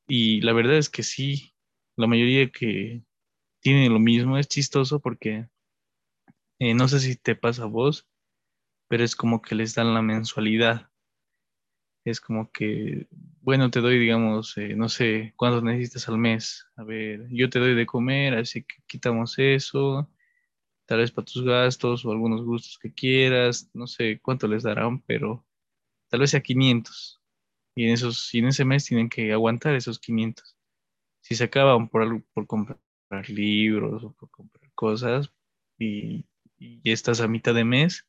Y 0.07 0.41
la 0.41 0.53
verdad 0.53 0.77
es 0.77 0.91
que 0.91 1.03
sí, 1.03 1.55
la 1.97 2.07
mayoría 2.07 2.51
que 2.51 3.03
tienen 3.61 3.93
lo 3.93 4.01
mismo 4.01 4.37
es 4.37 4.49
chistoso 4.49 5.01
porque 5.01 5.49
eh, 6.59 6.75
no 6.75 6.89
sé 6.89 7.01
si 7.01 7.17
te 7.17 7.35
pasa 7.37 7.65
a 7.65 7.67
vos, 7.67 8.07
pero 8.89 9.05
es 9.05 9.17
como 9.17 9.43
que 9.43 9.55
les 9.55 9.75
dan 9.75 9.95
la 9.95 10.03
mensualidad. 10.03 10.91
Es 12.05 12.21
como 12.21 12.51
que, 12.53 13.09
bueno, 13.45 13.71
te 13.71 13.81
doy, 13.81 13.99
digamos, 13.99 14.57
eh, 14.59 14.75
no 14.77 14.89
sé, 14.89 15.35
cuánto 15.37 15.61
necesitas 15.63 16.09
al 16.09 16.19
mes. 16.19 16.67
A 16.77 16.85
ver, 16.85 17.29
yo 17.31 17.51
te 17.51 17.59
doy 17.59 17.75
de 17.75 17.87
comer, 17.87 18.35
así 18.35 18.65
que 18.65 18.77
quitamos 18.87 19.39
eso, 19.39 20.11
tal 20.87 20.99
vez 20.99 21.13
para 21.13 21.27
tus 21.27 21.45
gastos 21.45 22.05
o 22.07 22.13
algunos 22.13 22.43
gustos 22.45 22.79
que 22.81 22.93
quieras, 22.95 23.71
no 23.75 23.87
sé 23.87 24.21
cuánto 24.23 24.49
les 24.49 24.65
darán, 24.65 25.03
pero 25.03 25.47
tal 26.11 26.21
vez 26.21 26.31
sea 26.31 26.43
500. 26.43 27.23
Y 27.77 27.87
en, 27.87 27.93
esos, 27.95 28.35
y 28.35 28.39
en 28.41 28.49
ese 28.49 28.65
mes 28.65 28.87
tienen 28.87 29.09
que 29.11 29.33
aguantar 29.33 29.75
esos 29.75 29.99
500 30.01 30.57
si 31.25 31.35
se 31.37 31.45
acaban 31.45 31.89
por, 31.89 32.23
por 32.35 32.47
comprar 32.47 32.79
libros 33.29 34.05
o 34.05 34.13
por 34.13 34.31
comprar 34.31 34.71
cosas 34.75 35.33
y, 35.79 36.27
y 36.59 36.93
estás 36.93 37.21
a 37.21 37.29
mitad 37.29 37.55
de 37.55 37.65
mes, 37.65 38.07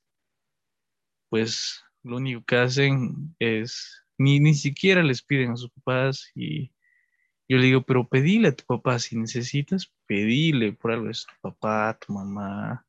pues 1.30 1.84
lo 2.04 2.17
único 2.17 2.43
que 2.45 2.58
hacen 2.58 3.36
es, 3.39 4.05
ni, 4.17 4.39
ni 4.39 4.54
siquiera 4.54 5.04
les 5.04 5.21
piden 5.21 5.51
a 5.51 5.58
sus 5.58 5.71
papás 5.71 6.32
y 6.36 6.71
yo 7.47 7.58
le 7.58 7.65
digo, 7.65 7.84
pero 7.84 8.08
pedile 8.08 8.49
a 8.49 8.56
tu 8.56 8.63
papá, 8.65 8.99
si 8.99 9.17
necesitas, 9.17 9.93
pedile 10.08 10.73
por 10.73 10.91
algo 10.91 11.10
es 11.10 11.25
tu 11.25 11.34
papá, 11.41 11.97
tu 11.99 12.13
mamá. 12.13 12.86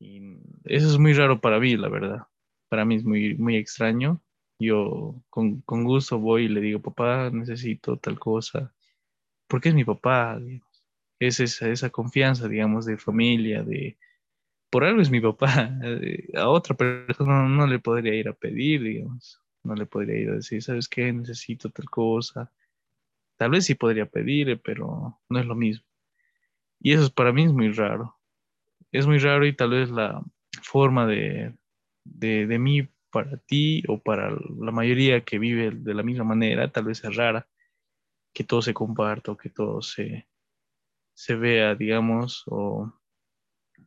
Eso 0.00 0.90
es 0.90 0.98
muy 0.98 1.12
raro 1.12 1.40
para 1.40 1.60
mí, 1.60 1.76
la 1.76 1.88
verdad. 1.88 2.26
Para 2.68 2.84
mí 2.84 2.96
es 2.96 3.04
muy, 3.04 3.34
muy 3.36 3.56
extraño. 3.56 4.20
Yo 4.58 5.22
con, 5.30 5.60
con 5.62 5.84
gusto 5.84 6.18
voy 6.18 6.44
y 6.44 6.48
le 6.48 6.60
digo, 6.60 6.80
papá, 6.80 7.30
necesito 7.30 7.96
tal 7.98 8.18
cosa 8.18 8.74
porque 9.46 9.70
es 9.70 9.74
mi 9.74 9.84
papá, 9.84 10.40
Es 11.18 11.40
esa, 11.40 11.68
esa 11.68 11.90
confianza, 11.90 12.48
digamos, 12.48 12.84
de 12.86 12.98
familia, 12.98 13.62
de... 13.62 13.96
Por 14.70 14.84
algo 14.84 15.00
es 15.00 15.10
mi 15.10 15.20
papá. 15.20 15.70
Eh, 15.82 16.28
a 16.34 16.48
otra 16.48 16.76
persona 16.76 17.48
no, 17.48 17.66
le 17.66 17.78
podría 17.78 18.14
ir 18.14 18.28
a 18.28 18.32
pedir, 18.32 18.82
digamos. 18.82 19.40
No 19.66 19.74
le 19.74 19.86
podría 19.86 20.18
ir 20.18 20.30
a 20.30 20.34
decir, 20.36 20.62
¿sabes 20.62 20.88
qué? 20.88 21.12
Necesito 21.12 21.70
tal 21.70 21.90
cosa. 21.90 22.52
Tal 23.36 23.50
vez 23.50 23.66
sí 23.66 23.74
podría 23.74 24.06
pedirle, 24.06 24.56
pero 24.56 25.20
no 25.28 25.38
es 25.38 25.46
lo 25.46 25.54
mismo. 25.54 25.84
Y 26.80 26.92
eso 26.92 27.12
para 27.12 27.32
mí 27.32 27.44
es 27.44 27.52
muy 27.52 27.72
raro. 27.72 28.16
Es 28.92 29.06
muy 29.06 29.18
raro 29.18 29.46
y 29.46 29.54
tal 29.54 29.70
vez 29.70 29.90
la 29.90 30.22
forma 30.62 31.06
de, 31.06 31.54
de, 32.04 32.46
de 32.46 32.58
mí 32.58 32.88
para 33.10 33.36
ti 33.38 33.82
o 33.88 33.98
para 33.98 34.30
la 34.30 34.72
mayoría 34.72 35.24
que 35.24 35.38
vive 35.38 35.70
de 35.70 35.94
la 35.94 36.02
misma 36.02 36.24
manera, 36.24 36.70
tal 36.70 36.84
vez 36.84 37.02
es 37.04 37.16
rara, 37.16 37.48
que 38.32 38.44
todo 38.44 38.62
se 38.62 38.74
comparta 38.74 39.32
o 39.32 39.36
que 39.36 39.50
todo 39.50 39.82
se, 39.82 40.28
se 41.14 41.34
vea, 41.34 41.74
digamos, 41.74 42.44
o 42.46 42.92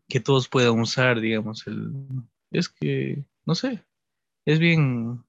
que 0.08 0.20
todos 0.20 0.50
puedan 0.50 0.80
usar, 0.80 1.20
digamos, 1.20 1.68
el... 1.68 1.92
Es 2.52 2.70
que, 2.70 3.24
no 3.46 3.54
sé, 3.54 3.86
es 4.46 4.60
bien, 4.60 5.24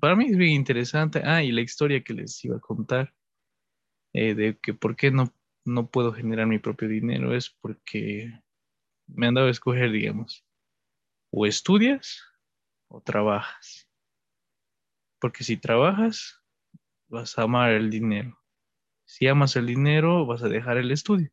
para 0.00 0.16
mí 0.16 0.26
es 0.26 0.36
bien 0.36 0.52
interesante. 0.52 1.22
Ah, 1.24 1.42
y 1.42 1.52
la 1.52 1.60
historia 1.60 2.02
que 2.02 2.14
les 2.14 2.44
iba 2.44 2.56
a 2.56 2.60
contar, 2.60 3.14
eh, 4.12 4.34
de 4.34 4.58
que 4.58 4.74
por 4.74 4.96
qué 4.96 5.10
no, 5.10 5.32
no 5.64 5.90
puedo 5.90 6.12
generar 6.12 6.46
mi 6.46 6.58
propio 6.58 6.88
dinero, 6.88 7.34
es 7.34 7.50
porque 7.50 8.32
me 9.06 9.26
han 9.26 9.34
dado 9.34 9.48
a 9.48 9.50
escoger, 9.50 9.92
digamos, 9.92 10.44
o 11.30 11.46
estudias 11.46 12.24
o 12.88 13.00
trabajas. 13.00 13.88
Porque 15.20 15.44
si 15.44 15.56
trabajas, 15.56 16.40
vas 17.08 17.38
a 17.38 17.42
amar 17.42 17.72
el 17.72 17.90
dinero. 17.90 18.38
Si 19.04 19.26
amas 19.26 19.56
el 19.56 19.66
dinero, 19.66 20.26
vas 20.26 20.42
a 20.42 20.48
dejar 20.48 20.78
el 20.78 20.90
estudio. 20.92 21.30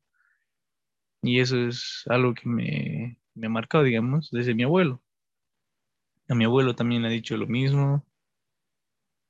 Y 1.22 1.40
eso 1.40 1.58
es 1.68 2.04
algo 2.08 2.34
que 2.34 2.48
me, 2.50 3.20
me 3.34 3.48
ha 3.48 3.50
marcado, 3.50 3.84
digamos, 3.84 4.30
desde 4.32 4.56
mi 4.56 4.64
abuelo. 4.64 5.02
A 6.30 6.36
mi 6.36 6.46
abuelo 6.46 6.76
también 6.76 7.02
le 7.02 7.08
ha 7.08 7.12
dicho 7.12 7.38
lo 7.38 7.48
mismo. 7.48 8.07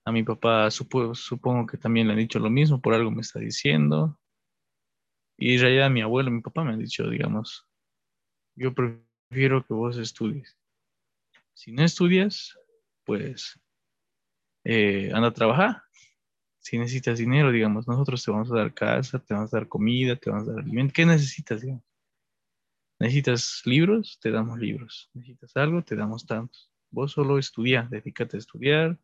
A 0.07 0.11
mi 0.13 0.23
papá 0.23 0.71
supongo 0.71 1.67
que 1.67 1.77
también 1.77 2.07
le 2.07 2.13
han 2.13 2.19
dicho 2.19 2.39
lo 2.39 2.49
mismo, 2.49 2.81
por 2.81 2.93
algo 2.93 3.11
me 3.11 3.19
está 3.19 3.39
diciendo. 3.39 4.17
Y 5.37 5.61
en 5.61 5.91
mi 5.91 5.99
abuelo 5.99 6.31
mi 6.31 6.39
papá 6.39 6.63
me 6.63 6.71
han 6.71 6.79
dicho, 6.79 7.09
digamos, 7.09 7.67
yo 8.55 8.73
prefiero 8.73 9.65
que 9.65 9.73
vos 9.73 9.97
estudies. 9.97 10.57
Si 11.53 11.73
no 11.73 11.83
estudias, 11.83 12.57
pues 13.03 13.59
eh, 14.63 15.11
anda 15.13 15.27
a 15.27 15.33
trabajar. 15.33 15.83
Si 16.59 16.77
necesitas 16.77 17.19
dinero, 17.19 17.51
digamos, 17.51 17.85
nosotros 17.85 18.23
te 18.23 18.31
vamos 18.31 18.49
a 18.53 18.55
dar 18.55 18.73
casa, 18.73 19.19
te 19.19 19.33
vamos 19.33 19.53
a 19.53 19.57
dar 19.57 19.67
comida, 19.67 20.15
te 20.15 20.29
vamos 20.29 20.47
a 20.47 20.53
dar 20.53 20.61
alimento. 20.61 20.93
¿Qué 20.95 21.05
necesitas? 21.05 21.65
¿Necesitas 22.97 23.61
libros? 23.65 24.19
Te 24.21 24.31
damos 24.31 24.57
libros. 24.57 25.09
¿Necesitas 25.13 25.53
algo? 25.57 25.83
Te 25.83 25.97
damos 25.97 26.25
tantos. 26.25 26.71
Vos 26.91 27.11
solo 27.11 27.37
estudia, 27.37 27.89
dedícate 27.91 28.37
a 28.37 28.39
estudiar. 28.39 28.97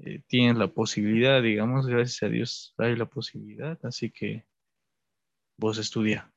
Eh, 0.00 0.22
tienes 0.26 0.56
la 0.56 0.68
posibilidad, 0.68 1.42
digamos, 1.42 1.86
gracias 1.86 2.22
a 2.22 2.28
Dios 2.28 2.74
hay 2.78 2.96
la 2.96 3.06
posibilidad, 3.06 3.78
así 3.84 4.10
que 4.10 4.44
vos 5.58 5.78
estudia. 5.78 6.32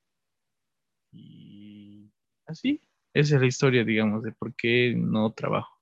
Y 1.11 2.11
así, 2.47 2.81
esa 3.13 3.35
es 3.35 3.41
la 3.41 3.47
historia, 3.47 3.83
digamos, 3.83 4.23
de 4.23 4.31
por 4.31 4.55
qué 4.55 4.93
no 4.95 5.31
trabajo. 5.33 5.79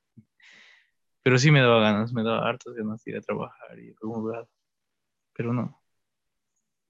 Pero 1.23 1.37
sí 1.37 1.51
me 1.51 1.61
daba 1.61 1.81
ganas, 1.81 2.13
me 2.13 2.23
daba 2.23 2.47
hartas 2.47 2.73
ganas 2.73 3.03
de 3.03 3.11
ir 3.11 3.17
a 3.17 3.21
trabajar 3.21 3.79
y 3.79 3.93
algún 4.01 4.23
lugar. 4.23 4.47
Pero 5.33 5.53
no, 5.53 5.81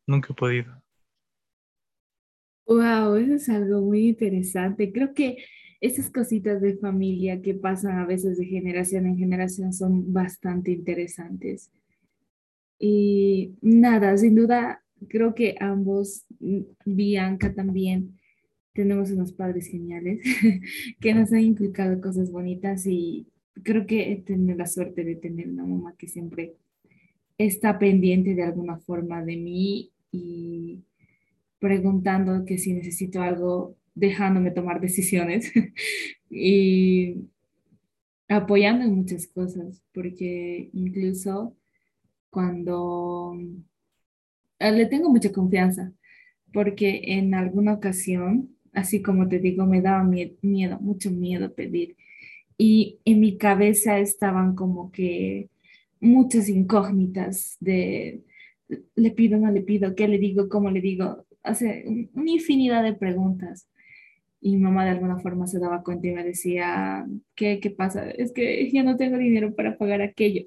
nunca 0.08 0.34
he 0.34 0.36
podido. 0.36 0.82
Wow, 2.66 3.16
eso 3.16 3.34
es 3.34 3.50
algo 3.50 3.82
muy 3.82 4.10
interesante. 4.10 4.92
Creo 4.92 5.14
que 5.14 5.44
esas 5.82 6.10
cositas 6.10 6.62
de 6.62 6.78
familia 6.78 7.42
que 7.42 7.54
pasan 7.54 8.00
a 8.00 8.06
veces 8.06 8.38
de 8.38 8.46
generación 8.46 9.06
en 9.06 9.18
generación 9.18 9.74
son 9.74 10.12
bastante 10.12 10.72
interesantes. 10.72 11.72
Y 12.78 13.56
nada, 13.62 14.18
sin 14.18 14.36
duda, 14.36 14.84
creo 15.08 15.34
que 15.36 15.56
ambos, 15.60 16.26
mm, 16.40 16.62
Bianca 16.86 17.54
también, 17.54 18.20
tenemos 18.74 19.12
unos 19.12 19.34
padres 19.34 19.68
geniales 19.68 20.22
que 21.02 21.14
nos 21.14 21.34
han 21.34 21.42
inculcado 21.42 22.00
cosas 22.00 22.32
bonitas 22.32 22.86
y 22.86 23.28
creo 23.64 23.86
que 23.86 24.12
he 24.12 24.18
tenido 24.18 24.58
la 24.58 24.68
suerte 24.68 25.04
de 25.04 25.16
tener 25.16 25.50
una 25.50 25.66
mamá 25.66 25.96
que 25.98 26.08
siempre 26.08 26.56
está 27.38 27.80
pendiente 27.80 28.36
de 28.36 28.44
alguna 28.44 28.78
forma 28.78 29.24
de 29.24 29.38
mí 29.38 29.92
y 30.12 30.84
preguntando 31.60 32.46
que 32.46 32.58
si 32.58 32.74
necesito 32.74 33.22
algo, 33.22 33.76
dejándome 34.00 34.52
tomar 34.52 34.82
decisiones 34.82 35.52
y 36.30 37.16
apoyando 38.28 38.86
en 38.86 38.96
muchas 38.96 39.28
cosas, 39.28 39.82
porque 39.94 40.70
incluso 40.74 41.56
cuando 42.30 43.36
eh, 44.60 44.72
le 44.72 44.86
tengo 44.86 45.10
mucha 45.10 45.32
confianza, 45.32 45.92
porque 46.54 47.02
en 47.06 47.34
alguna 47.34 47.74
ocasión 47.74 48.56
así 48.74 49.02
como 49.02 49.28
te 49.28 49.40
digo, 49.40 49.66
me 49.66 49.82
daba 49.82 50.04
miedo, 50.04 50.80
mucho 50.80 51.12
miedo 51.12 51.54
pedir. 51.54 51.96
Y 52.58 53.00
en 53.06 53.20
mi 53.20 53.38
cabeza 53.38 54.00
estaban 54.00 54.56
como 54.56 54.92
que 54.92 55.50
muchas 56.00 56.50
incógnitas 56.50 57.58
de, 57.60 58.24
le 58.96 59.12
pido, 59.12 59.38
no 59.38 59.52
le 59.52 59.62
pido, 59.62 59.96
qué 59.96 60.08
le 60.08 60.18
digo, 60.18 60.50
cómo 60.50 60.70
le 60.70 60.82
digo, 60.82 61.26
hace 61.44 61.86
una 62.14 62.32
infinidad 62.32 62.84
de 62.84 62.94
preguntas. 62.94 63.68
Y 64.42 64.56
mi 64.56 64.64
mamá 64.64 64.86
de 64.86 64.92
alguna 64.92 65.20
forma 65.20 65.48
se 65.48 65.60
daba 65.60 65.84
cuenta 65.84 66.08
y 66.08 66.12
me 66.12 66.24
decía, 66.24 67.06
¿qué, 67.36 67.60
qué 67.60 67.70
pasa? 67.72 68.10
Es 68.10 68.32
que 68.32 68.70
ya 68.72 68.84
no 68.84 68.96
tengo 68.98 69.18
dinero 69.18 69.54
para 69.54 69.78
pagar 69.78 70.02
aquello. 70.02 70.46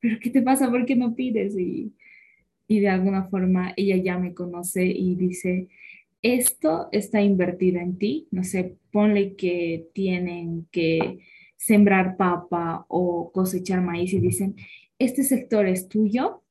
¿Pero 0.00 0.18
qué 0.20 0.30
te 0.30 0.42
pasa? 0.42 0.70
¿Por 0.70 0.84
qué 0.86 0.96
no 0.96 1.14
pides? 1.14 1.56
Y, 1.56 1.92
y 2.66 2.80
de 2.80 2.88
alguna 2.88 3.24
forma 3.24 3.72
ella 3.76 3.96
ya 3.96 4.18
me 4.18 4.34
conoce 4.34 4.84
y 4.86 5.14
dice, 5.14 5.68
esto 6.22 6.88
está 6.92 7.20
invertido 7.20 7.80
en 7.80 7.98
ti, 7.98 8.28
no 8.30 8.44
sé, 8.44 8.76
ponle 8.90 9.34
que 9.34 9.88
tienen 9.92 10.66
que 10.70 11.18
sembrar 11.56 12.16
papa 12.16 12.86
o 12.88 13.30
cosechar 13.32 13.82
maíz 13.82 14.12
y 14.12 14.20
dicen, 14.20 14.56
este 14.98 15.24
sector 15.24 15.66
es 15.66 15.88
tuyo 15.88 16.41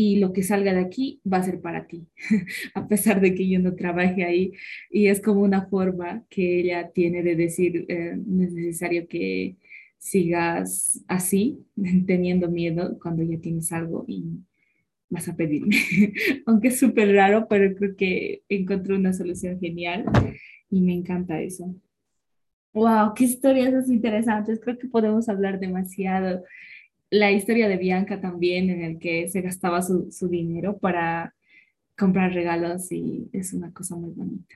y 0.00 0.20
lo 0.20 0.32
que 0.32 0.44
salga 0.44 0.72
de 0.72 0.78
aquí 0.78 1.20
va 1.30 1.38
a 1.38 1.42
ser 1.42 1.60
para 1.60 1.88
ti, 1.88 2.06
a 2.74 2.86
pesar 2.86 3.20
de 3.20 3.34
que 3.34 3.48
yo 3.48 3.58
no 3.58 3.74
trabaje 3.74 4.22
ahí. 4.24 4.52
Y 4.92 5.08
es 5.08 5.20
como 5.20 5.40
una 5.40 5.66
forma 5.66 6.24
que 6.30 6.60
ella 6.60 6.92
tiene 6.92 7.24
de 7.24 7.34
decir, 7.34 7.84
eh, 7.88 8.16
no 8.16 8.44
es 8.44 8.52
necesario 8.52 9.08
que 9.08 9.56
sigas 9.98 11.04
así, 11.08 11.66
teniendo 12.06 12.48
miedo 12.48 12.96
cuando 13.02 13.24
ya 13.24 13.40
tienes 13.40 13.72
algo 13.72 14.04
y 14.06 14.24
vas 15.08 15.28
a 15.28 15.34
pedirme. 15.34 15.74
Aunque 16.46 16.68
es 16.68 16.78
súper 16.78 17.12
raro, 17.12 17.48
pero 17.48 17.74
creo 17.74 17.96
que 17.96 18.44
encontré 18.48 18.94
una 18.94 19.12
solución 19.12 19.58
genial 19.58 20.04
y 20.70 20.80
me 20.80 20.94
encanta 20.94 21.40
eso. 21.40 21.74
¡Wow! 22.72 23.14
¡Qué 23.16 23.24
historias 23.24 23.90
interesantes! 23.90 24.60
Creo 24.62 24.78
que 24.78 24.86
podemos 24.86 25.28
hablar 25.28 25.58
demasiado. 25.58 26.44
La 27.10 27.32
historia 27.32 27.68
de 27.68 27.78
Bianca 27.78 28.20
también, 28.20 28.68
en 28.68 28.82
el 28.82 28.98
que 28.98 29.28
se 29.28 29.40
gastaba 29.40 29.80
su, 29.82 30.28
dinero 30.28 30.78
para 30.78 31.34
comprar 31.96 32.32
regalos 32.32 32.92
y 32.92 33.28
es 33.32 33.52
una 33.52 33.72
cosa 33.72 33.96
muy 33.96 34.10
bonita. 34.10 34.54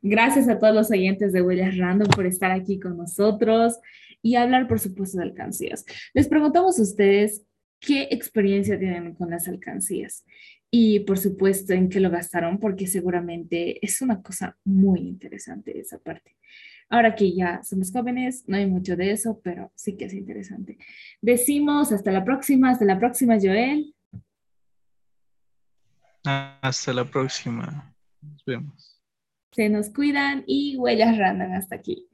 Gracias 0.00 0.48
a 0.48 0.58
todos 0.58 0.74
los 0.74 0.90
oyentes 0.90 1.32
de 1.32 1.42
Huellas 1.42 1.76
Random 1.76 2.08
por 2.08 2.26
estar 2.26 2.52
aquí 2.52 2.80
con 2.80 2.96
nosotros 2.96 3.78
y 4.22 4.36
hablar, 4.36 4.66
por 4.66 4.80
supuesto, 4.80 5.18
de 5.18 5.24
alcancías. 5.24 5.84
Les 6.14 6.26
preguntamos 6.26 6.78
a 6.78 6.82
ustedes 6.82 7.44
qué 7.80 8.08
experiencia 8.10 8.78
tienen 8.78 9.14
con 9.14 9.30
las 9.30 9.46
alcancías 9.46 10.24
y 10.70 11.00
por 11.00 11.18
supuesto 11.18 11.74
en 11.74 11.88
qué 11.88 12.00
lo 12.00 12.10
gastaron, 12.10 12.58
porque 12.58 12.86
seguramente 12.86 13.84
es 13.84 14.00
una 14.00 14.22
cosa 14.22 14.56
muy 14.64 15.00
interesante 15.00 15.78
esa 15.78 15.98
parte. 15.98 16.36
Ahora 16.88 17.14
que 17.14 17.34
ya 17.34 17.62
somos 17.64 17.90
jóvenes, 17.90 18.44
no 18.46 18.56
hay 18.56 18.66
mucho 18.66 18.96
de 18.96 19.10
eso, 19.10 19.40
pero 19.42 19.72
sí 19.74 19.96
que 19.96 20.04
es 20.04 20.14
interesante. 20.14 20.78
Decimos 21.20 21.92
hasta 21.92 22.12
la 22.12 22.24
próxima, 22.24 22.70
hasta 22.70 22.84
la 22.84 22.98
próxima, 22.98 23.36
Joel. 23.40 23.94
Hasta 26.24 26.92
la 26.92 27.04
próxima. 27.04 27.94
Nos 28.20 28.44
vemos. 28.44 29.00
Se 29.52 29.68
nos 29.68 29.90
cuidan 29.90 30.44
y 30.46 30.76
huellas 30.76 31.16
random 31.18 31.52
hasta 31.52 31.76
aquí. 31.76 32.08